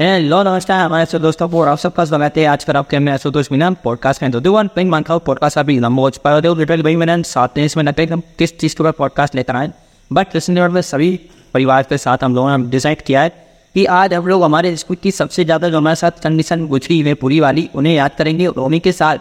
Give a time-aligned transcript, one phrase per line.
[0.00, 3.50] Hello नमस्कार, हमारे सब दोस्तों को आप सबका स्वागत है आज फिर आपके मैं आशुतोष
[3.52, 6.96] मीना पॉडकास्ट में तो वन पिंग मान खाओ पॉडकास्ट अभी लंबोच पर दो लिटरली भाई
[6.96, 9.70] मैंने सात दिन इसमें लगता है किस चीज़ के ऊपर पॉडकास्ट लेकर आए।
[10.10, 11.10] बट लिसनर में सभी
[11.54, 13.28] परिवार के साथ हम लोगों ने डिसाइड किया है
[13.74, 17.14] कि आज हम लोग हमारे स्कूल की सबसे ज़्यादा जो हमारे साथ कंडीशन गुजरी हुई
[17.16, 19.18] पूरी वाली, उन्हें याद करेंगे। और उन्हीं के साथ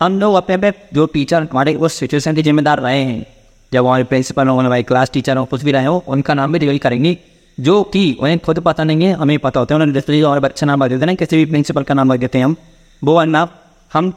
[0.00, 3.26] हम लोग अपने अपने जो टीचर हमारे उस सिचुएशन के जिम्मेदार रहे हैं।
[3.72, 6.58] जब हमारे प्रिंसिपल हो, हमारे क्लास टीचर हो, कुछ भी रहे हो, उनका नाम भी
[6.58, 7.16] रिवील करेंगे।
[7.60, 10.66] जो कि उन्हें खुद पता नहीं है, हमें पता होता है। उन्होंने डिस्प्ले और बच्चा
[10.66, 12.56] नाम रख देते हैं किसी भी प्रिंसिपल का नाम रख देते हैं हम।
[13.02, 13.48] वो नाम
[13.92, 14.12] हम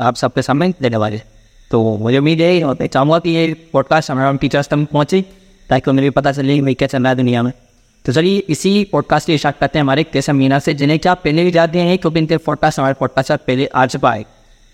[0.00, 1.20] आप सबके सामने देने वाले।
[1.70, 5.24] तो मुझे उम्मीद है, और मैं चाहूँगा कि ये पॉडकास्ट हमारे टीचर्स तक पहुँचे,
[5.70, 7.52] ताकि उन्हें भी पता चले भाई क्या चल रहा है दुनिया में।
[8.04, 11.44] तो चलिए, इसी पॉडकास्ट की स्टार्ट करते हैं हमारे कैसे मीना से, जिन्हें क्या पहले
[11.44, 14.24] भी जाते हैं, क्योंकि इनके पॉडकास्ट हमारे पॉडकास्ट पहले आ चुका है।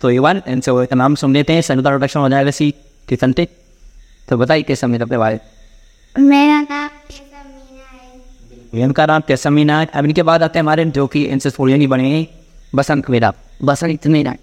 [0.00, 2.70] तो ये वन इनसे वो नाम सुन लेते हैं। संयुक्त प्रोडक्शन हो जाएगा इसी
[3.08, 5.40] किसन तो बताइए कैसे मीना अपने बारे
[6.18, 6.88] मेरा नाम
[8.72, 11.74] इनका नाम कैसा मीना है अब इनके बाद आते हैं हमारे जो कि इनसे थोड़ी
[11.74, 12.26] नहीं बने।
[12.74, 13.32] बसंत मीना
[13.64, 14.34] बसंत मीना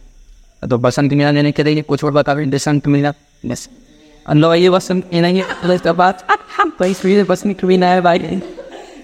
[0.62, 3.14] तो बसंत मीना देने के लिए कुछ और बता दें बसंत मीना
[3.46, 3.70] बस।
[4.26, 6.24] अल्लाह ये बसंत मीना ये तो इसके बाद
[7.30, 8.20] बसंत मीना है भाई।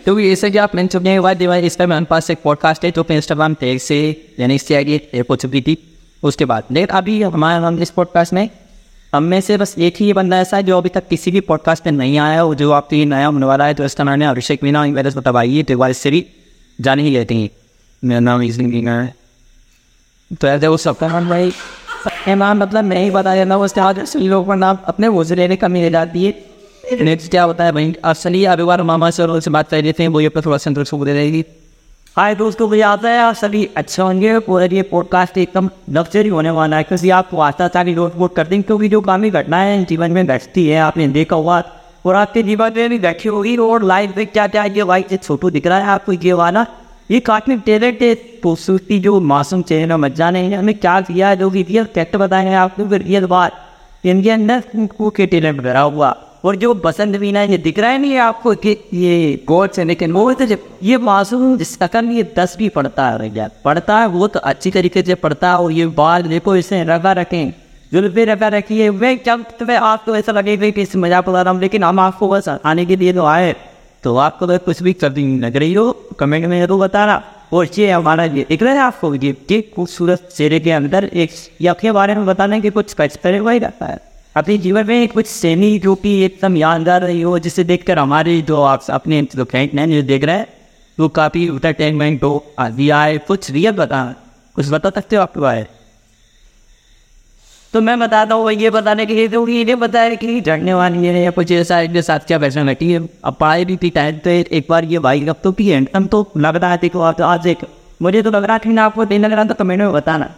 [0.05, 2.85] तो ऐसे कि आप मैंने चुके हैं भाई। दिवाली इस पर मेरे पास एक पॉडकास्ट
[2.85, 3.97] है जो अपने इंस्टाग्राम पेज से
[4.39, 5.77] यानी इससे आगे कुछ भी थी।
[6.23, 8.49] उसके बाद। लेकिन अभी हमारे हम इस पॉडकास्ट में
[9.15, 11.85] हम में से बस एक ही बंदा ऐसा है जो अभी तक किसी भी पॉडकास्ट
[11.85, 14.63] में नहीं आया हो, जो आपके लिए नया होने वाला है तो इसका है अभिषेक
[14.63, 16.25] मीना मेरे से बताइए दिवाली भी
[16.79, 17.49] जान ही लेते हैं
[18.03, 19.13] मेरा नाम इसलिए मीना है।
[20.41, 21.51] तो ऐसे वो सबका नाम भाई
[22.27, 25.35] नाम मतलब मैं ही बता देना उसके आज सभी लोगों का नाम अपने वो से
[25.35, 29.49] लेने कमी रह जाती है। नेक्स्ट क्या होता है भाई चलिए अभी बार मामा से
[29.49, 31.43] बात कर देते हैं वो ये थोड़ा संतोष को दे देगी
[32.17, 36.49] हाय दोस्तों, मुझे आता है आप सभी अच्छे होंगे, पूरा ये पॉडकास्ट एकदम लग्जरी होने
[36.49, 39.83] वाला है, क्योंकि आपको आता था कि नोट वोट कर देंगे, क्योंकि जो कामी घटनाएँ
[39.85, 41.61] जीवन में घटती है, आपने देखा हुआ
[42.05, 45.17] और आपके जीवन में भी बैठी होगी, और लाइफ में क्या क्या ये वाइट से
[45.17, 46.65] छोटू दिख रहा है आपको, ये वाला,
[47.11, 51.37] ये काफ़ी टैलेंट है खूबसूरती जो मासूम चेहरा मत जाने हैं हमें क्या किया है
[51.37, 53.51] जो कि रियल फैक्ट बताए हैं आपको रियल बात,
[54.05, 56.15] इनके अंदर के टैलेंट भरा हुआ।
[56.45, 60.11] और जो बसंत मीना ये दिख रहा है नहीं आपको कि ये गॉड से लेकिन
[60.11, 64.39] वो तो जब ये मासूम कल ये दस भी पढ़ता है पढ़ता है, वो तो
[64.41, 67.53] अच्छी तरीके से पढ़ता है और ये बाल देखो, इसे रखा रखें।
[67.91, 71.61] जुल्फे रखा रखिए। वे जब तुम्हें आपको ऐसा लगेगा कि इस मज़ाक बता रहा हूँ,
[71.61, 73.53] लेकिन हम आपको बस आने के लिए तो आए।
[74.03, 77.21] तो आपको तो कुछ भी दी लग रही हो, कमेंट में तो बताना।
[77.53, 81.31] और ये हमारा ये दिख रहा है आपको ये खूबसूरत चेहरे के अंदर एक
[81.61, 83.99] ये आपके बारे में बताने की कुछ कच करे हुआ ही रहता है।
[84.35, 88.61] अपने जीवन में कुछ सेमी जो कि एकदम यादगार रही हो, जिसे देखकर हमारे जो
[88.63, 90.47] आप अपने जो फ्रेंड हैं, जो देख रहे हैं,
[90.97, 94.03] वो काफ़ी इंटरटेनमेंट हो दिया है कुछ रियल बता,
[94.55, 95.65] कुछ बता सकते हो आपके बारे
[97.73, 101.23] तो मैं बताता हूँ, ये बताने के लिए तो ये बताया कि झड़ने वाली है
[101.23, 104.29] या कुछ ऐसा इनके साथ क्या वैसा घटी है। अब पढ़ाई भी थी टाइम तो
[104.29, 107.47] एक बार ये भाई अब तो भी है तो लग रहा है, देखो आप आज
[107.47, 107.65] एक,
[108.01, 110.29] मुझे तो लग रहा था आपको देने लग रहा था कमेंट में बताना।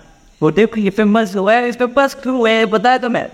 [0.42, 3.28] वो देखो, ये फ़ेमस हुआ है, इस पे बस क्यों हुआ है, बताया तो मैं।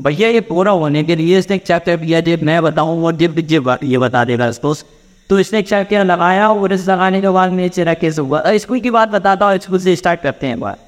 [0.00, 3.78] भैया ये पूरा होने के लिए इसने चैप्टर किया जब मैं बताऊँ और जब जब
[3.84, 4.74] ये बता देगा इसको
[5.30, 8.90] तो इसने चैप्टर लगाया और इस लगाने के बाद मेरे चेहरा कैसे हुआ। स्कूल की
[8.90, 10.78] बात बताता हूँ स्कूल से स्टार्ट करते हैं बात।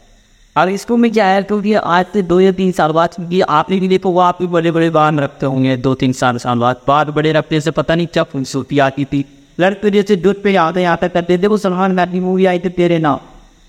[0.56, 3.78] अब स्कूल में क्या है क्योंकि आज से दो या तीन साल बाद क्योंकि आपने
[3.80, 6.80] भी देखो वो आप भी बड़े बड़े बाँध रखते होंगे दो तीन साल साल बाद।
[6.88, 9.24] बाद बड़े रखते से पता नहीं क्या खूबसूरती आती थी।
[9.58, 12.98] लड़के जैसे दूध पे आते तक करते थे वो सलमान की मूवी आई थी, तेरे
[12.98, 13.18] नाम।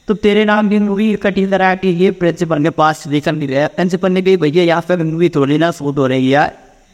[0.08, 3.68] तो तेरे नाम की मूवी कटी तरह की ये प्रिंसिपल के पास लेकर नहीं रहा।
[3.70, 6.48] प्रिंसिपल ने कही भैया, यहाँ पे मूवी थोड़ी ना शूट हो रही है।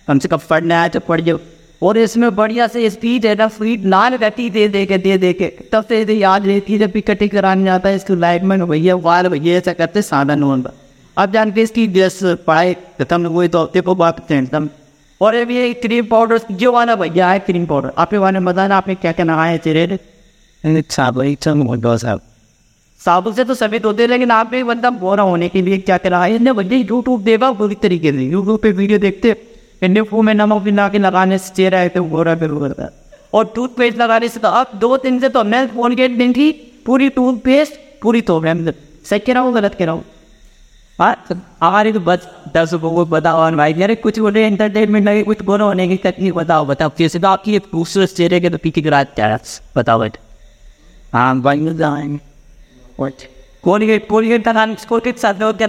[0.08, 1.40] कम से कम पढ़ना है तो पढ़ जाओ।
[1.82, 5.34] और इसमें बढ़िया से स्पीड है ना स्पीड लाल रहती दे दे के, दे दे
[5.34, 8.68] के। तब से याद रहती है जब भी कटिंग कराने जाता है इसको लाइट में,
[8.68, 10.66] भैया वाल भैया, ऐसा करते सादा नोन
[11.18, 14.70] अब जानते इसकी ड्रेस पढ़ाई खत्म हुई तो हफ़्ते को वापस एकदम
[15.22, 18.96] और अभी ये क्रीम पाउडर जो वाला भैया है क्रीम पाउडर आपके वाले बताना, आपने
[18.96, 20.00] क्या क्या नहाया चेहरे
[20.64, 22.22] साहब।
[23.02, 26.24] साबुन से तो सभी धोते लेकिन आप भी बंदा बोरा होने के लिए क्या करा?
[26.24, 29.36] है इसने भैया यूट्यूब देगा पूरी तरीके से। यूट्यूब पे वीडियो देखते
[29.84, 32.90] इन्हें फू में नमक मिला के लगाने से चेहरा है तो बोरा फिर करता है
[33.34, 36.52] और टूथपेस्ट लगाने से तो अब दो दिन से तो फ़ोन के दिन थी,
[36.86, 38.74] पूरी टूथपेस्ट पूरी तो मैं
[39.06, 40.04] सही कह रहा हूँ, गलत कह रहा हूँ?
[41.00, 41.16] हाँ
[41.62, 45.66] हमारी तो बस दस को बताओ, और भाई यार कुछ बोले एंटरटेनमेंट लगे, कुछ बोलो
[45.66, 49.38] होने की तकनीक बताओ बताओ कैसे तो आपकी एक खूबसूरत चेहरे के तो पीछे क्या
[49.78, 50.18] बताओ, बट।
[51.14, 52.20] हाँ भाई जाएँगे
[53.00, 55.68] कोलगेट कोलगेट का नाम कोलगेट साथ में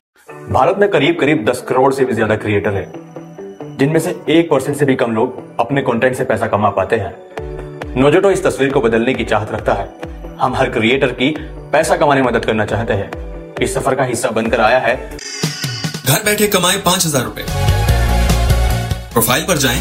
[0.52, 2.84] भारत में करीब करीब दस करोड़ से भी ज़्यादा क्रिएटर है
[3.78, 7.94] जिनमें से एक परसेंट से भी कम लोग अपने कंटेंट से पैसा कमा पाते हैं।
[7.96, 9.88] नोजोटो इस तस्वीर को बदलने की चाहत रखता है।
[10.40, 11.30] हम हर क्रिएटर की
[11.72, 14.96] पैसा कमाने में मदद करना चाहते हैं। इस सफ़र का हिस्सा बनकर आया है।
[16.06, 17.44] घर बैठे कमाए पाँच हज़ार रूपए।
[19.12, 19.80] प्रोफ़ाइल पर जाएँ,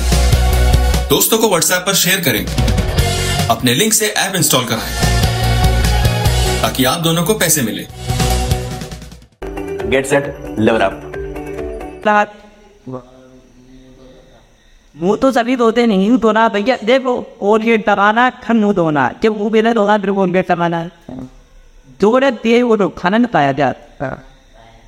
[1.09, 2.45] दोस्तों को व्हाट्सएप पर शेयर करें।
[3.49, 5.08] अपने लिंक से ऐप इंस्टॉल कराएँ।
[6.61, 7.85] ताकि आप दोनों को पैसे मिले।
[9.89, 10.95] गेट सेट लेवल अप
[14.95, 19.09] मुँह तो सभी धोते नहीं हूँ धोना भैया देखो और ये टकाना खन मुँह धोना।
[19.23, 20.83] जब मुँह मेरा धोना फिर वो गेट टकाना
[22.01, 23.73] जोड़े दे वो तो खाना नहीं खाया क्या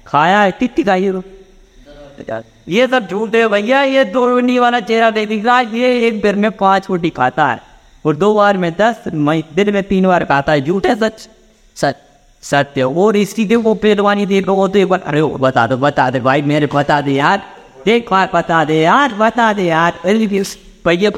[0.07, 5.09] खाया है कितनी खाई है ये सब झूठ है भैया ये दो रोटी वाला चेहरा
[5.09, 7.59] नहीं दिख रहा है, ये एक दिन में पाँच रोटी खाता है।
[8.05, 11.27] और दो बार में दस मैं दिन में तीन बार खाता है झूठ है सच।
[11.75, 16.09] सत्य। और इसी के वो देख रहे हो तो एक बार, अरे बता दो, बता
[16.09, 17.41] दे भाई, मेरे बता दे यार।
[17.85, 20.27] देख बार बता दे यार, बता दे यार। अरे
[20.85, 21.11] भैया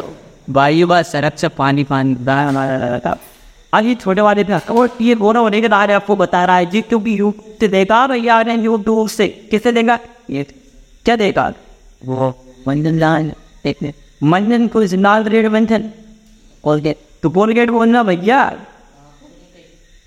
[0.49, 2.15] भाई बस सड़क से पानी पानी
[3.79, 6.81] ये छोटे वाले थे और ये बोरा होने के बाद आपको बता रहा है। जी,
[6.83, 9.97] क्योंकि यूट्यूब से देखा भैया ने यूट्यूब से। किसे देखा?
[10.29, 10.43] ये
[11.05, 11.51] क्या देखा?
[12.05, 12.27] वो
[12.67, 13.31] मंजन लाल
[13.63, 15.89] देखने मंजन को लाल रेड मंजन
[16.63, 18.39] कोलगेट तो कोलगेट बोलना भैया।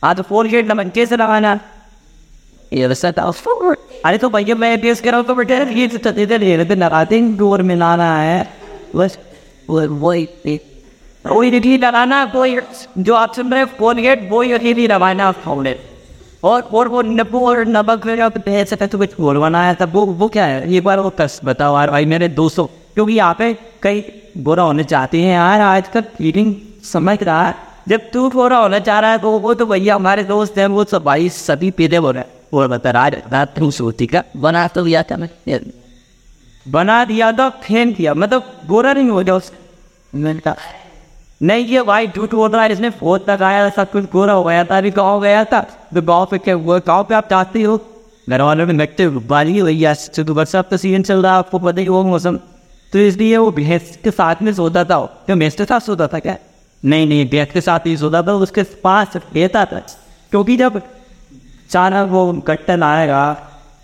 [0.03, 1.59] हाँ तो कोलगेट नमन कैसे लगाना
[2.73, 3.23] ये था
[4.05, 7.19] अरे तो भैया मैं टेस्ट कर रहा हूँ तो बेटे ये तो इधर ये लगाते
[7.19, 8.39] हैं डोर में लाना है
[8.97, 9.19] बस
[9.69, 9.81] वो
[11.79, 12.25] लगाना
[12.99, 14.43] जो आप सुन रहे हैं कोलगेट वो
[14.87, 15.31] लगाना
[16.43, 17.65] और और वो नब्बू और
[18.31, 18.41] तो
[18.87, 23.13] तो कुछ वो वो क्या है बार वो कस बताओ यार भाई मेरे दोस्तों क्योंकि
[23.13, 23.53] यहाँ पे
[23.83, 24.05] कई
[24.39, 26.55] बुरा होने चाहते हैं यार आजकल फीलिंग
[26.85, 27.55] समझ रहा है
[27.87, 30.85] जब तू बुरा होना चाह रहा है तो वो तो भैया हमारे दोस्त हैं, वो
[30.85, 34.67] सब भाई सभी पीते बोल रहे हैं। और बता रहा है तू सोती का बना
[34.69, 35.29] तो लिया था मैं।
[36.67, 39.53] बना दिया था फेन किया मतलब बुरा नहीं हो गया उस
[40.15, 40.55] मैंने कहा,
[41.41, 44.65] नहीं, ये भाई झूठ बोल रहा है, इसने फ़ोन लगाया सब कुछ गोरा हो गया
[44.65, 45.61] था, अभी गाँव गया था।
[45.95, 46.79] तो गाँव पे क्या हुआ?
[46.79, 47.77] गाँव पे आप चाहते हो?
[48.29, 51.87] घर वालों में लगते बारी भैया बरसात का सीज़न चल रहा है, आपको पता ही
[51.87, 52.37] हो मौसम।
[52.93, 56.07] तो इसलिए वो भैंस के साथ में सोता था। वो। तो भैंस के साथ सोता
[56.09, 56.37] था क्या?
[56.83, 59.79] नहीं नहीं के साथ ही सोता था, उसके पास लेता था।
[60.33, 60.81] क्योंकि जब
[61.71, 63.33] चारा वो गट्टन आएगा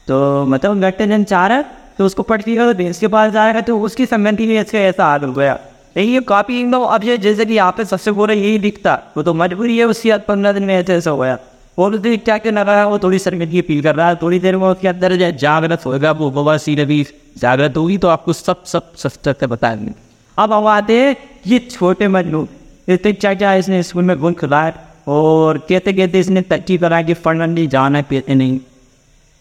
[0.08, 1.60] तो मतलब गट्टन जन चारा
[1.98, 5.24] तो उसको पटकेगा तो भैंस के पास जाएगा तो उसकी संगति में इसका ऐसा हाल
[5.24, 5.58] हो गया।
[5.96, 9.22] नहीं, ये काफ़ी एकदम अब ये जैसे कि यहाँ पे सबसे बोला यही दिखता, वो
[9.22, 11.38] तो मजबूरी है, उसकी आज पंद्रह दिन में ऐसे ऐसा हो गया
[11.78, 14.66] और उसने क्या क्या लगा, वो थोड़ी शर्मिंदगी फील कर रहा है थोड़ी देर में
[14.68, 17.04] उसके अंदर है जागृत होगा, वो बवासीर अभी
[17.38, 19.94] जागृत होगी तो आपको सब सब सस्तर से बताएँगे।
[20.38, 21.16] अब हम आते हैं,
[21.46, 22.46] ये छोटे मजनू
[22.88, 24.73] इतने चाचा इसने स्कूल में गुण खिलाया
[25.08, 28.58] और कहते कहते इसने तच्ची करा कि नहीं जाना पीते नहीं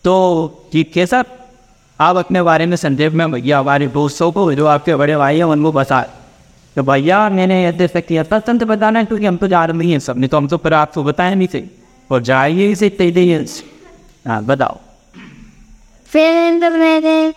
[0.06, 0.14] तो
[0.76, 1.26] ये सर
[2.00, 5.44] आप अपने बारे में संदेह में भैया हमारे दोस्तों को जो आपके बड़े भाई हैं
[5.46, 6.02] उनको बता।
[6.76, 9.88] तो भैया मैंने ऐसे ऐसे किया था संत बताना है क्योंकि हम तो जा रहे
[9.88, 11.64] हैं सब नहीं तो हम तो फिर आपको बताया नहीं थे।
[12.10, 13.26] और जाइए इसे तेज़ी
[14.28, 14.80] हाँ बताओ।
[16.10, 17.34] फिर तो मैंने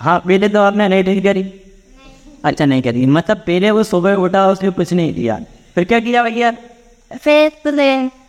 [0.00, 1.42] हाँ पहले तो आपने नहीं ठीक करी।
[2.44, 5.38] अच्छा नहीं करी मतलब पहले वो सुबह उठा उसने कुछ नहीं किया।
[5.74, 6.50] फिर क्या किया भैया?
[7.12, 7.50] फिर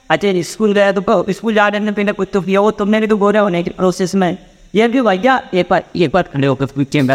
[0.09, 3.18] अच्छा स्कूल गया तो स्कूल जाने ने पहले कुछ तो किया। वो तुमने भी तो
[3.18, 4.38] गोरा होने के प्रोसेस में।
[4.75, 6.65] ये भी भैया एक बार एक बार खड़े होकर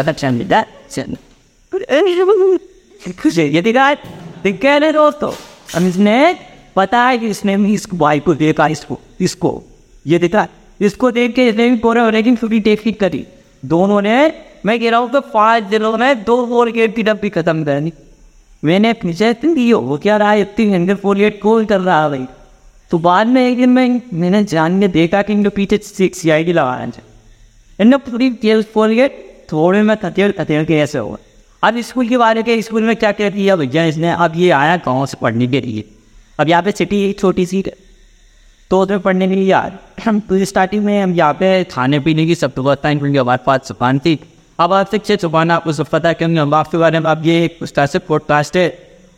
[0.03, 1.15] था चल बेटा चल
[3.21, 3.93] खुश है ये दिखा
[4.43, 4.59] दिख
[4.93, 5.31] दोस्तों
[5.75, 6.17] हम इसने
[6.75, 9.51] पता है कि इसने भी इस भाई को देखा इसको इसको।
[10.05, 10.47] ये देखा
[10.81, 12.59] इसको देख के इसने भी गोरा होने की पूरी
[12.93, 13.25] करी।
[13.63, 14.17] दोनों ने
[14.65, 17.91] मैं कह रहा हूँ कि पाँच दिनों में दो फोर गेट की डब्बी खत्म करनी।
[18.63, 22.09] मैंने पीछे इतनी वो क्या रहा है इतनी हंड्रेड फोर गेट कौन कर रहा है
[22.09, 22.25] भाई।
[22.91, 26.29] तो बाद में एक दिन मैं मैंने जान के देखा कि इनके पीछे सिक्स सी
[26.29, 27.03] आई डी लगाया है
[27.79, 31.17] इनने पूरी फोर गेट थोड़े में थतेड़ थतेड़ के ऐसे हुआ
[31.63, 34.11] अब स्कूल के बारे के स्कूल में क्या क्या किया भैया इसने?
[34.11, 35.83] अब ये आया गाँव से पढ़ने के लिए।
[36.39, 37.73] अब यहाँ पे सिटी छोटी सी है
[38.71, 42.25] तो उसमें पढ़ने के लिए यार। हम तो स्टार्टिंग में हम यहाँ पे खाने पीने
[42.25, 44.19] की सब तो व्यवस्था है क्योंकि हमारे पास दुकान थी।
[44.59, 47.57] अब आपसे अच्छे दुकान आपको सब पता है हम आपके बारे में अब ये एक
[47.61, 48.67] उस तरह से पॉडकास्ट है।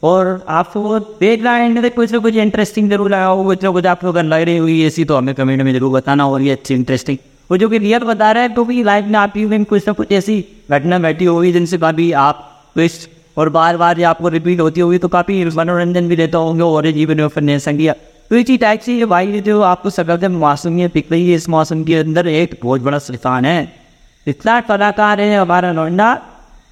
[0.03, 3.69] और आपको वो देख रहा है कुछ ना कुछ इंटरेस्टिंग ज़रूर लगा हो कुछ ना
[3.71, 6.51] कुछ आपको अगर लग रही हुई ऐसी तो हमें कमेंट में ज़रूर बताना और ये
[6.51, 7.17] अच्छी इंटरेस्टिंग
[7.49, 9.93] वो जो कि रियल बता रहा है तो भी लाइफ में आपकी भी कुछ ना
[9.93, 14.59] कुछ ऐसी घटना बैठी होगी, जिनसे कभी आप कुछ और बार बार ये आपको रिपीट
[14.59, 17.93] होती होगी तो काफ़ी मनोरंजन भी देता होंगे और जीवन में फिरने संगिया
[18.31, 21.83] तो इसी टाइप से ये भाई, जो आपको सबसे मासूमियत दिख रही है, इस मौसम
[21.83, 23.84] के अंदर एक बहुत बड़ा सिफान है।
[24.27, 26.17] इतना कलाकार है हमारा लौंडा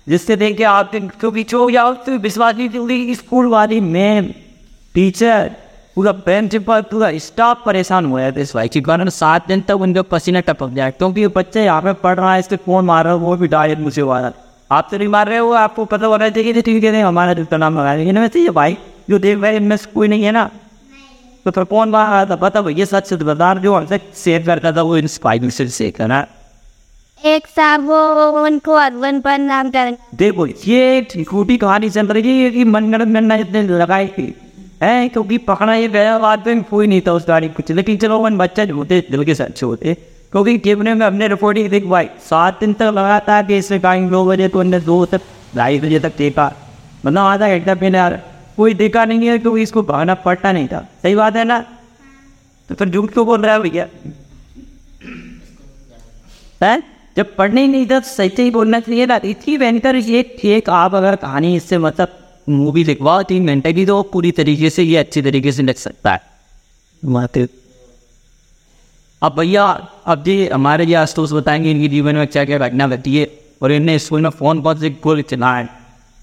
[0.07, 0.91] जिससे देख के आप
[1.21, 4.25] तो पीछे हो गया तो विश्वास नहीं होगी स्कूल वाली मैम,
[4.95, 5.51] टीचर,
[5.95, 10.01] पूरा प्रिंसिपल पूरा स्टाफ परेशान हुआ है इस भाई के। कारण सात दिन तक उनका
[10.11, 13.19] पसीना टपक जाए क्योंकि बच्चे यहाँ पे पढ़ रहा है इससे कौन मार रहा है
[13.19, 14.31] वो भी डायरेक्ट मुझे वाला
[14.71, 17.79] आप तो नहीं मार रहे हो, आपको पता होना चाहिए ठीक है हमारा जूता नाम
[17.79, 18.77] लगा लेकिन वैसे ये भाई,
[19.09, 20.49] जो देख रहे इनमें से कोई नहीं है ना?
[21.45, 22.35] तो फिर कौन मार रहा था?
[22.37, 26.25] पता भैया, सच से बता जो हमसे शेयर करता था वो इंस्पायर से शेयर करा
[27.23, 27.97] एक साहब वो
[28.39, 33.37] उनको अरवन पर नाम कर। देखो, ये झूठी कहानी चल रही है कि मनगढ़ंत गन्ना
[33.37, 34.33] जितने लगाई थी
[34.81, 38.17] है क्योंकि पकड़ा ये गया बात में कोई नहीं था उस गाड़ी कुछ लेकिन चलो
[38.19, 39.93] वन बच्चा जो होते, दिल के अच्छे होते
[40.31, 44.09] क्योंकि कैमरे में हमने रिपोर्टिंग देख, भाई, सात दिन तक लगा था कि इसमें कहीं
[44.09, 45.21] दो बजे तो हमने दो तक
[45.55, 46.51] ढाई बजे तक देखा।
[47.05, 48.21] मतलब आधा घंटा पहले यार,
[48.57, 51.59] कोई देखा नहीं है, क्योंकि इसको भागना पड़ता नहीं था। सही बात है ना?
[52.69, 53.87] तो फिर झूठ क्यों बोल रहा है भैया?
[56.63, 56.92] है?
[57.17, 60.95] जब पढ़ने नहीं था तो सही ही बोलना चाहिए ना इतनी भयंकर ये एक आप
[60.95, 65.21] अगर कहानी इससे मतलब मूवी लिखवाओ तीन घंटे की तो पूरी तरीके से ये अच्छी
[65.21, 66.21] तरीके से लिख सकता है।
[67.05, 67.47] माते
[69.23, 73.17] अब भैया, अब जी हमारे ये आस्तोष बताएँगे इनकी जीवन में क्या क्या घटना घटी
[73.17, 75.65] है और इनने स्कूल में फ़ोन बहुत से गोल चला है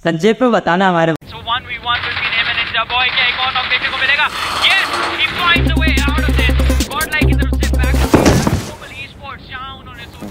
[0.04, 2.00] संजय पे बताना हमारे So 1v1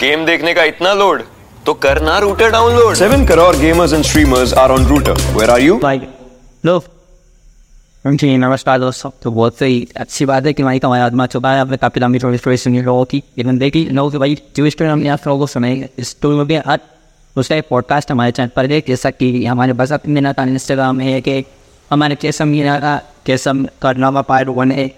[0.01, 1.21] गेम देखने का इतना लोड
[1.65, 5.15] तो करना router download 7 crore gamers and streamers are on Router.
[5.37, 5.81] Where are you?
[5.81, 5.97] भाई
[6.65, 6.75] लो
[8.07, 11.59] जी नमस्कार दोस्तों। तो बहुत सही अच्छी बात है कि भाई का आदमा चुका है।
[11.61, 14.89] आपने काफ़ी लंबी थोड़ी स्टोरी सुनी लोगों की लेकिन देखी लोगों की भाई जो स्टोरी
[14.89, 16.79] हमने आप लोगों को सुनाई है। इस स्टोरी में भी हर
[17.35, 21.19] उसका एक पॉडकास्ट हमारे चैनल पर है। जैसा कि हमारे बस अपने का इंस्टाग्राम है
[21.21, 21.43] कि
[21.91, 24.89] हमारे केसम मीना का केसम करनामा पार्ट वन है।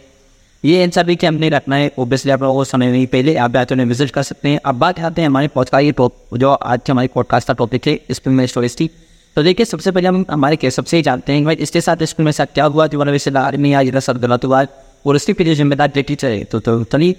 [0.65, 3.56] ये इन सभी के हमने रखना है ओबियसली आप लोगों को समय नहीं पहले आप
[3.56, 6.38] या तो उन्हें विज़िट कर सकते हैं। अब बात आते हैं हमारे पॉडकास्ट ये टॉप
[6.38, 8.89] जो आज के हमारे पॉडकास्ट का टॉपिक इस पर मेरी स्टोरीज थी
[9.36, 12.25] तो देखिए, सबसे पहले हम हमारे केस सबसे ही जानते हैं भाई इसके साथ स्कूल
[12.25, 12.88] में साथ क्या हुआ?
[12.88, 14.65] जो वाला वैसे आदमी या सब गलत हुआ
[15.06, 17.15] और उसके पीछे जिम्मेदार जो है तो तो चलिए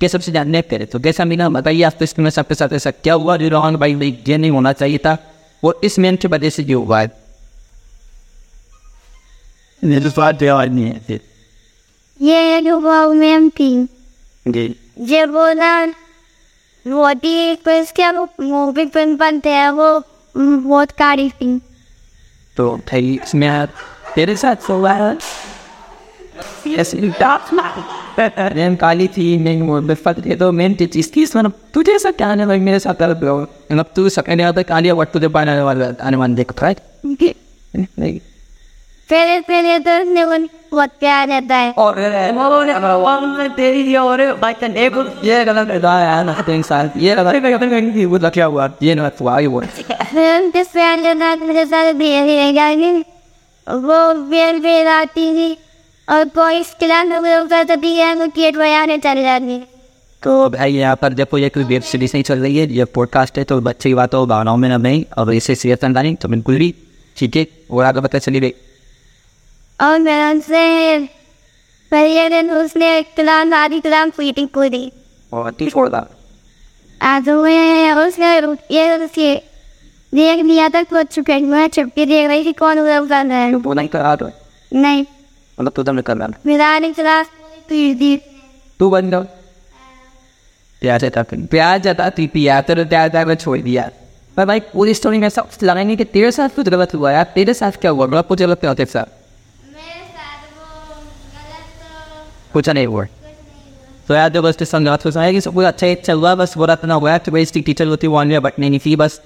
[0.00, 3.14] के सबसे जानने करें तो कैसा मीना बताइए आपके स्कूल में सबके साथ ऐसा क्या
[3.14, 3.36] हुआ?
[3.36, 5.16] जो रॉन्ग भाई भाई, ये नहीं होना चाहिए था,
[5.64, 7.10] और इस मेन की वजह से जो हुआ है।
[9.84, 11.35] है
[12.20, 12.78] ये जो
[13.12, 13.70] मैम थी
[14.46, 15.86] जी वो ना
[16.86, 18.10] मोदी को इसके
[18.42, 19.88] मूवी फ़िल्म बनते हैं वो
[20.34, 21.58] बहुत कारी थी
[22.56, 23.66] तो भाई इसमें
[24.14, 25.16] तेरे साथ हुआ है
[28.50, 32.60] मैम काली थी मैं बिफत थे तो मेन थी इसमें तुझे ऐसा क्या है भाई
[32.60, 36.62] मेरे साथ गलत मतलब तू सकने आता कालिया वट तुझे पाने वाला आने वाले देख
[36.62, 36.72] रहा
[39.10, 40.24] है नहीं पहले पहले तो उसने
[41.24, 44.20] रहता है और तेरी और
[45.24, 49.38] ये गलत है ना तीन साल ये गलत है वो क्या हुआ ये ना हुआ
[49.38, 51.92] ये वो फिर प्यार है मेरे साथ
[53.66, 55.56] वो बेल बेल आती थी
[56.10, 56.62] और कोई
[57.64, 59.62] तो भी है वो गेट बजाने चल जाती
[60.22, 63.38] तो भाई यहाँ पर देखो ये कोई वेब सीरीज़ नहीं चल रही है ये पॉडकास्ट
[63.38, 66.58] है तो बच्चे की बातों भावनाओं में न नहीं और इसे सीरियस नहीं तो बिल्कुल
[66.58, 66.74] भी
[67.16, 68.52] ठीक है और आगे पता चली गई
[69.80, 70.98] और मैं उनसे
[71.90, 74.92] पहले दिन उसने क्लास आधी क्लास मीटिंग को दी
[75.32, 76.06] और ठीक छोड़ दा
[77.02, 78.36] आज मैं उसने
[78.76, 79.34] ये उसके
[80.14, 83.54] देख लिया था कुछ चुके मैं छुपके देख रही थी कौन उधर कर रहा है
[83.54, 84.30] वो नहीं करा तो?
[84.74, 85.04] नहीं।
[85.60, 87.26] मतलब तू दम कर। रहा मेरा आधी क्लास
[87.68, 88.16] पीट दी।
[88.78, 89.20] तू बंद कर।
[90.80, 93.90] प्यार जाता प्यार जाता थी पिया तो प्यार जाता छोड़ दिया।
[94.36, 97.54] पर भाई पूरी स्टोरी में ऐसा लगाएँगे कि तेरे साथ कुछ गलत हुआ यार। तेरे
[97.54, 98.06] साथ क्या हुआ?
[98.06, 99.15] गलत कुछ गलत क्या होते साथ
[102.56, 103.06] कुछ नहीं हुआ
[104.08, 106.56] तो याद जो बस संघात हो है कि सब कुछ अच्छा ही चल रहा बस
[106.56, 109.20] वो तो ना हुआ है तो बेस्ट टीचर होती वो अन्य बटने नहीं थी बस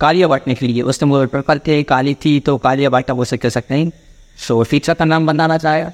[0.00, 3.36] कालिया बांटने के लिए उसने वो पेपर थे काली थी तो कालिया बांटा वो सब
[3.36, 3.90] कह सकते हैं
[4.38, 5.92] सो फीचर का नाम बनाना चाहेगा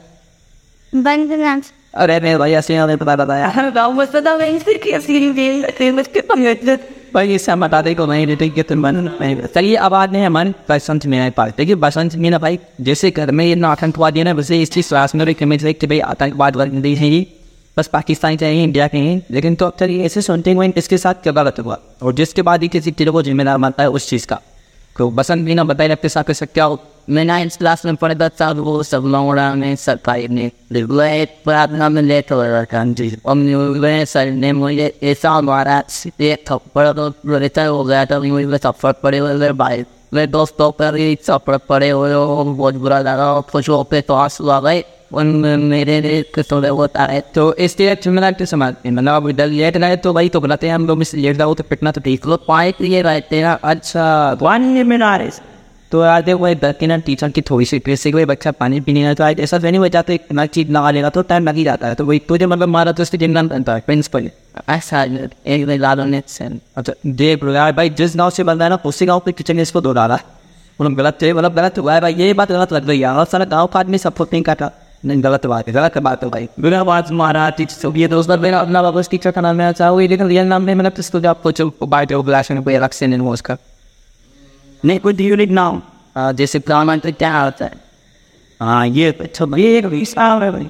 [1.95, 3.49] बंद नाम अरे मेरे भाई ऐसे हमें पता बताया
[7.15, 10.27] भाई इससे हम बता दें को नहीं देते कि तुम बन चलिए अब आते हैं
[10.27, 14.33] हमारे बसंत मीना पास देखिए बसंत मीना भाई जैसे घर में ये आतंकवादी है ना
[14.33, 17.27] वैसे इस चीज़ श्वास में इमेज कि भाई आतंकवाद नहीं है ये
[17.77, 21.15] बस पाकिस्तान चाहिए इंडिया के हैं लेकिन तो अब चलिए ऐसे सुनते हैं इसके साथ
[21.15, 24.27] क्या गलत हुआ और जिसके बाद ही किसी चीज़ को जिम्मेदार मानता है उस चीज़
[24.27, 24.41] का
[24.99, 26.79] तो बसंत मीना बताइए आपके साथ कैसे क्या हो
[27.11, 30.51] मैं नाइन्थ क्लास में पढ़े दस साल वो सब लौड़ा, में सरकारी ने
[31.45, 35.83] प्रार्थना में लेट हो रहा था, जी। हमने सर ने मुझे ऐसा मारा
[36.21, 39.85] एक थप्पड़ तो रिटायर हो गया था, मुझे थप्पड़ पड़े हुए भाई।
[40.15, 44.49] मेरे दोस्तों पर ही थप्पड़ पड़े हुए बहुत बुरा लगा, और कुछ पे तो आँसू
[44.49, 49.47] आ गए। मेरे लिए थोड़े है तो इसलिए चुनना के समाज में मतलब अब इधर
[49.47, 52.01] लेट रहे तो भाई तो गलत है हम लोग इस लेट रहो तो पिटना तो
[52.01, 54.07] ठीक लो पाए तो ये रहते हैं अच्छा
[54.43, 55.55] वन में ना रहे
[55.93, 58.81] तो यार देखो भाई दस ना टीचर की थोड़ी सी ट्रेस से कोई बच्चा पानी
[58.81, 61.55] पीने है तो आज ऐसा नहीं हो जाता इतना चीज़ लगा लेगा तो टाइम लग
[61.55, 64.31] ही जाता है तो वही तुझे मतलब मारा तो उसके ज़िंदा बनता है प्रिंसिपल
[64.69, 66.23] ऐसा एक लालो ने
[66.77, 69.63] अच्छा देख यार भाई जिस गाँव से बंदा है ना उसी गाँव पे टीचर ने
[69.63, 70.19] इसको दो डाला
[70.79, 73.45] मतलब गलत मतलब गलत हुआ है भाई ये बात गलत लग रही है और सारा
[73.45, 74.71] गाँव का आदमी सपोर्ट नहीं करता
[75.05, 78.61] नहीं, गलत बात है, गलत बात है भाई। बिना बात मारा टीचर ये दोस्त मेरा
[78.61, 82.23] अपना वापस टीचर का नाम है चाहूँगी लेकिन रियल नाम में मतलब इसको आपको जो
[82.23, 83.57] ब्लैश में कोई अलग से नहीं हुआ उसका।
[84.83, 85.83] नहीं, कोई यूनिक नाम।
[86.17, 87.83] जैसे प्रधानमंत्री क्या होता है?
[88.61, 90.69] हाँ ये अच्छा ये एक हिसाब है भाई।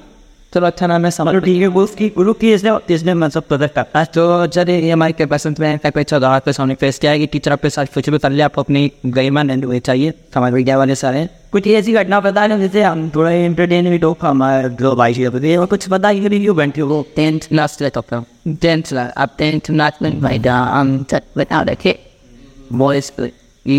[0.55, 3.99] चलो अच्छा नाम है समझ ठीक है उसकी गुरु की इसने इसने मतलब प्रोजेक्ट करता
[3.99, 7.11] है तो चले ये हमारे के पसंद में है अच्छा दौरा पे सामने फेस किया
[7.11, 10.13] है कि टीचर आपके साथ कुछ भी कर लिया आपको अपनी गरिमा नहीं हुई चाहिए
[10.33, 14.23] समाज विज्ञान वाले सारे कुछ ऐसी घटना बता रहे जैसे हम थोड़ा एंटरटेन भी टॉप
[14.25, 17.89] हमारे जो भाई जी होते हैं कुछ बता ये वीडियो बनती हो टेंथ लास्ट ले
[17.97, 18.13] टॉप
[18.61, 21.97] टेंथ अब टेंथ लास्ट में भाई दा हम चट बता रखे
[22.75, 23.11] बॉयज़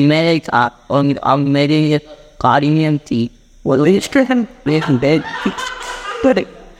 [0.07, 1.99] मेरे और अब मेरे
[2.41, 3.23] कार्य थी
[3.65, 4.47] वो रजिस्ट्रेशन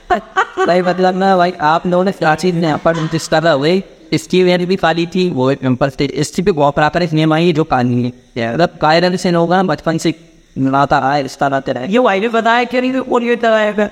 [0.09, 4.43] भाई मतलब ना भाई आप लोगों ने क्या चीज़ ने पर जिस तरह हुए इसकी
[4.43, 7.53] वैली भी काली थी वो एक पिंपल स्टेज इसकी भी बहुत बराबर एक नियम आई
[7.53, 8.03] जो काली
[8.37, 10.13] है मतलब कायरन से होगा बचपन से
[10.57, 13.89] लाता आए इस तरह तेरा ये वाई ने बताया कि नहीं और ये तरह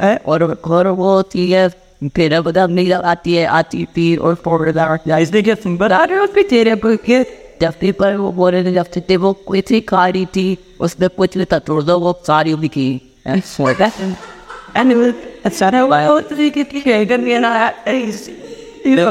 [0.00, 1.68] है और और वो थी है
[2.08, 4.34] फिर बता नहीं आती है आती थी और
[5.18, 7.22] इसलिए क्या सिंपल आ रहे हो उसके चेहरे पर के
[7.60, 10.46] जब पेपर वो बोल रहे थे जब थे वो कोई सी काली थी
[10.80, 12.88] उसने कुछ नहीं था तोड़ दो वो सारी भी की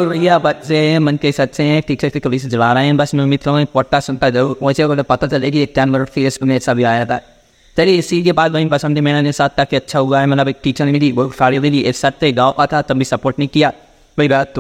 [0.10, 3.16] भैया बच्चे हैं मन के सच्चे हैं टीचर की कभी से जला रहे हैं बस
[3.16, 6.74] मैं उम्मीद करूँ पट्टा सुनता ज़रूर पहुँचे अगर पता चलेगी एक जानवर फेस में ऐसा
[6.74, 7.22] भी आया था
[7.78, 10.58] चलिए इसी के बाद वहीं पसंद मैंने साथ था कि अच्छा हुआ है मतलब एक
[10.64, 13.50] टीचर मिली वो साड़ी मिली इस साथ से गाँव का था तब भी सपोर्ट नहीं
[13.50, 13.72] किया
[14.20, 14.60] एक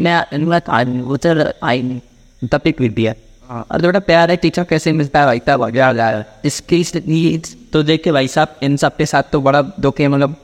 [0.00, 2.00] मैं आई
[2.42, 3.14] तब भी दिया।
[3.62, 6.82] और थोड़ा प्यार है टीचर कैसे मिलता है भाई तब आ गया इसकी
[7.72, 10.36] तो देख के भाई साहब इन सब के साथ तो बड़ा दुख है मतलब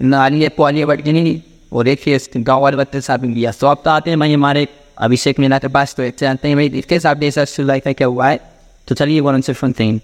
[0.00, 1.40] नाली है पुआली बढ़ गई नहीं
[1.72, 4.66] और एक गाँव वाले बच्चे साथ में लिया। तो अब तो आते हैं भाई हमारे
[4.98, 8.06] अभिषेक मीना के पास तो एक आते हैं भाई इसके साथ ऐसा लाइफ है क्या
[8.06, 8.40] हुआ है?
[8.88, 10.00] तो चलिए वो उनसे सुनते हैं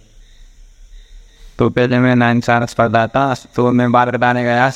[1.58, 4.70] तो पहले मैं नाइन साल स्पर्धा था तो मैं बात बताने गया।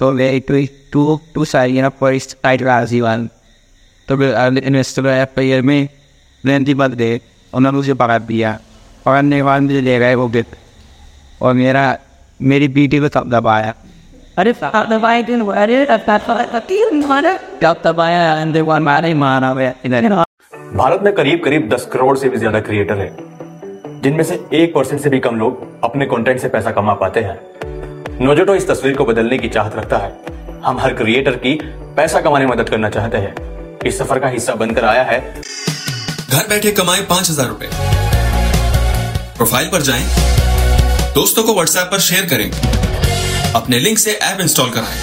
[0.00, 3.28] तो वे two two two side first tight राज़ी वन
[4.08, 4.22] तो
[4.58, 5.88] इन्वेस्टर ईयर में
[6.46, 7.20] लेंथी बद गए
[7.52, 8.58] उन्होंने मुझे पकड़ दिया
[9.06, 11.84] पकड़ने के बाद मुझे ले गए वो गिफ्ट और मेरा
[12.40, 13.74] मेरी बेटी को तब दबाया
[14.38, 15.84] अरे दबाए दिन अरे
[17.62, 19.52] कब दबाया मारा
[20.74, 25.00] भारत में करीब करीब दस करोड़ से भी ज़्यादा क्रिएटर हैं जिनमें से एक परसेंट
[25.00, 27.38] से भी कम लोग अपने कंटेंट से पैसा कमा पाते हैं।
[28.20, 30.12] नोजोटो इस तस्वीर को बदलने की चाहत रखता है।
[30.64, 31.54] हम हर क्रिएटर की
[31.96, 33.34] पैसा कमाने में मदद करना चाहते हैं।
[33.86, 35.18] इस सफ़र का हिस्सा बनकर आया है।
[36.34, 37.68] घर बैठे कमाए पाँच हज़ार रुपए।
[39.36, 40.04] प्रोफ़ाइल पर जाएँ,
[41.14, 42.50] दोस्तों को व्हाट्सएप पर शेयर करें
[43.54, 44.96] अपने लिंक से ऐप इंस्टॉल कराएँ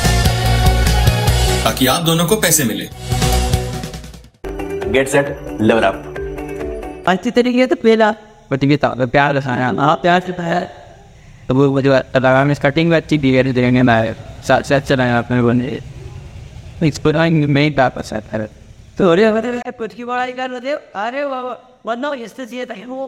[1.63, 2.89] ताकि आप दोनों को पैसे मिले।
[4.91, 8.13] गेट सेट लेवल अप अच्छी तरीके से पहला
[8.53, 10.59] ये था प्यार रसाया हाँ प्यार से था
[11.47, 14.01] तो वो मुझे लगा मैं कटिंग भी अच्छी दी है देंगे मैं
[14.47, 15.79] साथ साथ चलाया अपने बने
[16.83, 18.49] एक्सप्लोरिंग मेन पर्पस है
[18.97, 23.07] तो अरे अरे कुछ की बड़ाई कर रहे अरे बाबा वरना इससे चाहिए था वो